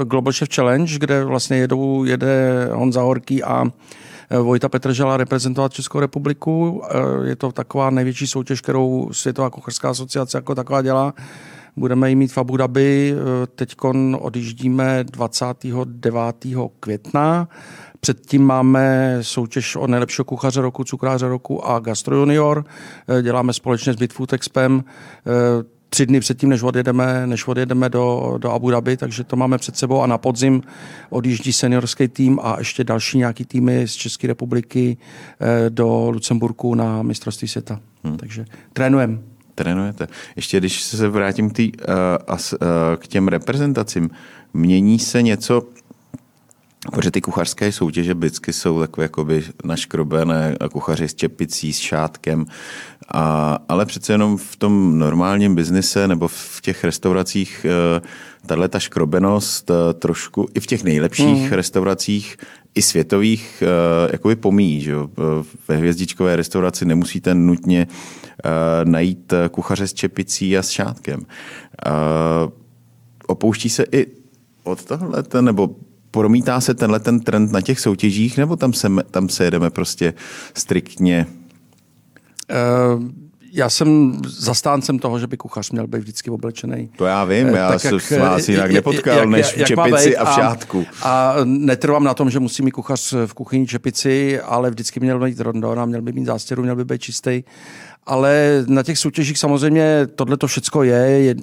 [0.03, 3.65] Global Chef Challenge, kde vlastně jedou, jede Honza Horký a
[4.29, 6.83] e, Vojta Petržela reprezentovat Českou republiku.
[7.23, 11.13] Je to taková největší soutěž, kterou Světová kuchařská asociace jako taková dělá.
[11.77, 13.13] Budeme ji mít v Abu Dhabi.
[13.13, 13.75] Eh, teď
[14.17, 16.71] odjíždíme 29.
[16.79, 17.49] května.
[17.99, 22.65] Předtím máme soutěž o nejlepšího kuchaře roku, cukráře roku a Gastro Junior.
[23.07, 28.35] Eh, děláme společně s Bitfood Expem eh, tři dny předtím, než odjedeme, než odjedeme do,
[28.37, 30.61] do Abu Dhabi, takže to máme před sebou a na podzim
[31.09, 34.97] odjíždí seniorský tým a ještě další nějaký týmy z České republiky
[35.69, 37.79] do Lucemburku na mistrovství světa.
[38.03, 38.17] Hmm.
[38.17, 39.19] Takže trénujeme
[39.59, 40.07] trénujete.
[40.35, 41.83] Ještě když se vrátím k, tý, uh,
[42.27, 42.59] as, uh,
[42.97, 44.09] k těm reprezentacím,
[44.53, 45.63] mění se něco,
[46.91, 52.45] protože ty kuchařské soutěže vždycky jsou takové jakoby naškrobené kuchaři s čepicí, s šátkem,
[53.13, 58.07] a, ale přece jenom v tom normálním biznise nebo v těch restauracích uh,
[58.45, 61.51] tahle ta škrobenost uh, trošku i v těch nejlepších mm.
[61.51, 62.37] restauracích
[62.75, 64.81] i světových uh, jakoby pomíjí.
[64.81, 65.09] Že jo?
[65.67, 71.19] Ve hvězdičkové restauraci nemusíte nutně uh, najít kuchaře s čepicí a s šátkem.
[71.19, 72.51] Uh,
[73.27, 74.07] opouští se i
[74.63, 75.75] od tohle, nebo
[76.11, 80.13] promítá se tenhle ten trend na těch soutěžích, nebo tam se, tam se jedeme prostě
[80.53, 81.27] striktně?
[82.95, 86.89] Uh já jsem zastáncem toho, že by kuchař měl být vždycky oblečený.
[86.97, 90.25] To já vím, já tak, jsem s vás jinak nepotkal, jak, než v čepici a
[90.25, 90.85] v šátku.
[91.01, 95.19] A, a netrvám na tom, že musí mít kuchař v kuchyni čepici, ale vždycky měl
[95.19, 97.43] být rondon a měl by mít zástěru, měl by být čistý
[98.09, 100.95] ale na těch soutěžích samozřejmě tohle to všecko je,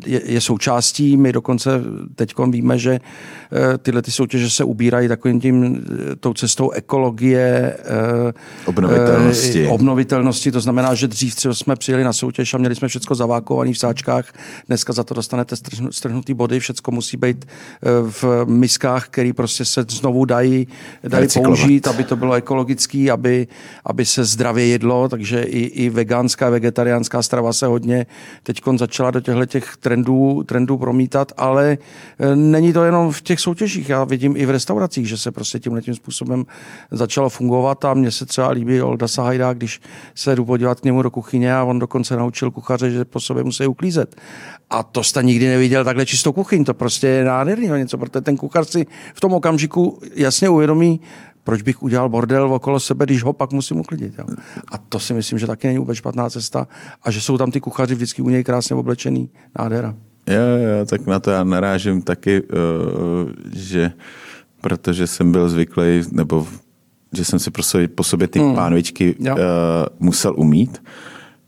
[0.07, 1.17] je, je součástí.
[1.17, 1.71] My dokonce
[2.14, 7.77] teď víme, že eh, tyhle ty soutěže se ubírají takovým tím, eh, tou cestou ekologie,
[7.79, 8.33] eh,
[8.67, 9.69] obnovitelnosti.
[9.69, 10.53] obnovitelnosti.
[10.53, 13.79] To znamená, že dřív třeba jsme přijeli na soutěž a měli jsme všechno zavákované v
[13.79, 14.33] sáčkách.
[14.67, 15.57] Dneska za to dostanete
[15.91, 17.47] strhnutý body, všechno musí být
[18.03, 20.69] v miskách, které prostě se znovu dají,
[21.09, 23.49] dají použít, aby to bylo ekologické, aby,
[23.85, 28.07] aby se zdravě jedlo, takže i, i veganská vegetariánská strava se hodně
[28.43, 31.79] teď začala do těchto těch trendů, trendů promítat, ale
[32.19, 33.89] e, není to jenom v těch soutěžích.
[33.89, 36.45] Já vidím i v restauracích, že se prostě tímhle tím způsobem
[36.91, 39.81] začalo fungovat a mně se třeba líbí Olda Sahajda, když
[40.15, 43.45] se jdu podívat k němu do kuchyně a on dokonce naučil kuchaře, že po sobě
[43.45, 44.17] musí uklízet.
[44.71, 46.65] A to jste nikdy neviděl takhle čistou kuchyň.
[46.65, 51.01] To prostě je nádherný něco, protože ten kuchař si v tom okamžiku jasně uvědomí,
[51.47, 54.14] proč bych udělal bordel okolo sebe, když ho pak musím uklidit.
[54.18, 54.24] Jo?
[54.72, 56.68] A to si myslím, že taky není vůbec špatná cesta
[57.03, 59.30] a že jsou tam ty kuchaři vždycky u něj krásně oblečený.
[59.59, 59.94] Nádhera.
[60.26, 62.49] Jo, jo, tak na to já narážím taky, uh,
[63.53, 63.92] že
[64.61, 66.47] protože jsem byl zvyklý, nebo
[67.12, 68.55] že jsem si prostě po sobě ty hmm.
[68.55, 69.36] pánvičky uh,
[69.99, 70.82] musel umít,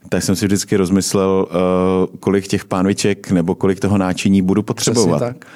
[0.09, 5.17] tak jsem si vždycky rozmyslel, uh, kolik těch pánviček nebo kolik toho náčiní budu potřebovat.
[5.17, 5.47] Přesně tak.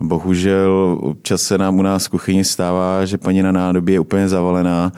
[0.00, 4.28] Bohužel občas se nám u nás v kuchyni stává, že paní na nádobí je úplně
[4.28, 4.92] zavalená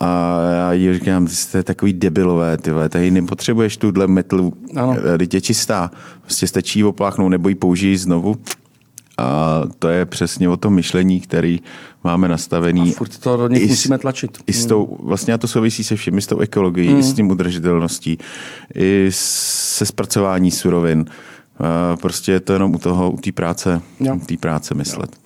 [0.00, 4.52] a já jí říkám, jste takový debilové, ty vole, tady nepotřebuješ tuhle metlu,
[5.18, 5.90] teď je čistá,
[6.22, 8.36] prostě stačí opláchnout nebo ji použij znovu.
[9.18, 11.60] A to je přesně o tom myšlení, který
[12.04, 12.90] máme nastavený.
[12.90, 14.38] A furt to do nich musíme tlačit.
[14.46, 16.98] I s tou, vlastně a to souvisí se vším, i s tou ekologií, mm.
[16.98, 18.18] i s tím udržitelností,
[18.74, 21.04] i se zpracování surovin.
[22.00, 23.82] Prostě je to jenom u toho, u té práce,
[24.14, 25.10] u té práce myslet.
[25.12, 25.25] Jo.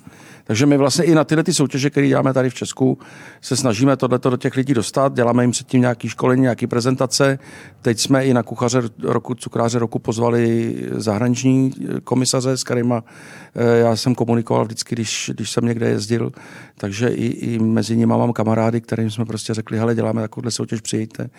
[0.50, 2.98] Takže my vlastně i na tyhle ty soutěže, které děláme tady v Česku,
[3.40, 5.14] se snažíme tohleto do těch lidí dostat.
[5.14, 7.38] Děláme jim předtím nějaký školení, nějaké prezentace.
[7.82, 11.72] Teď jsme i na kuchaře roku, cukráře roku pozvali zahraniční
[12.04, 16.32] komisaře, s kterými eh, já jsem komunikoval vždycky, když, když jsem někde jezdil.
[16.78, 20.80] Takže i, i mezi nimi mám kamarády, kterým jsme prostě řekli, hele, děláme takovouhle soutěž,
[20.80, 21.30] přijďte.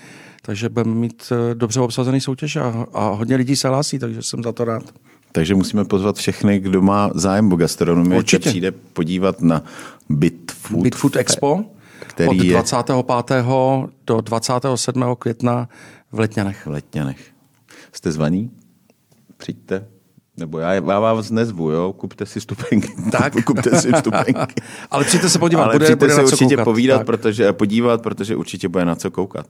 [0.41, 4.43] Takže budeme mít eh, dobře obsazený soutěž a, a hodně lidí se hlásí, takže jsem
[4.43, 4.83] za to rád.
[5.31, 8.49] Takže musíme pozvat všechny, kdo má zájem o gastronomii, Určitě.
[8.49, 9.63] přijde podívat na
[10.09, 11.65] Bitfood, Bitfood Expo
[12.07, 13.35] který od 25.
[13.35, 13.43] Je...
[14.05, 15.15] do 27.
[15.19, 15.69] května
[16.11, 16.65] v Letňanech.
[16.65, 17.31] V Letňanech.
[17.93, 18.51] Jste zvaní?
[19.37, 19.87] Přijďte.
[20.37, 21.93] Nebo já, já vás nezvu, jo?
[21.93, 22.87] Kupte si stupenky.
[23.11, 23.33] Tak.
[23.45, 24.61] Kupte si stupenky.
[24.91, 25.63] Ale přijďte se podívat.
[25.63, 26.65] Ale bude, přijďte bude se určitě koukat.
[26.65, 27.05] povídat, tak.
[27.05, 29.47] protože, podívat, protože určitě bude na co koukat.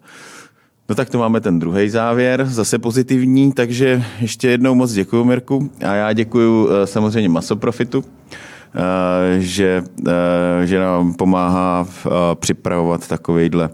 [0.92, 5.72] No tak to máme ten druhý závěr, zase pozitivní, takže ještě jednou moc děkuji Mirku
[5.88, 11.88] a já děkuji eh, samozřejmě Masoprofitu, eh, že, eh, že nám pomáhá
[12.36, 13.70] připravovat takovýhle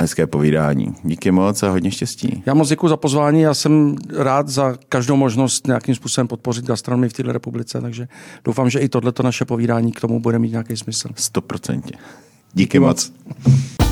[0.00, 0.94] hezké povídání.
[1.02, 2.42] Díky moc a hodně štěstí.
[2.46, 3.40] Já moc děkuji za pozvání.
[3.40, 8.08] Já jsem rád za každou možnost nějakým způsobem podpořit gastronomii v této republice, takže
[8.44, 11.08] doufám, že i tohleto naše povídání k tomu bude mít nějaký smysl.
[11.14, 11.98] Stoprocentně.
[12.54, 13.12] Díky, Díky moc.
[13.28, 13.91] moc.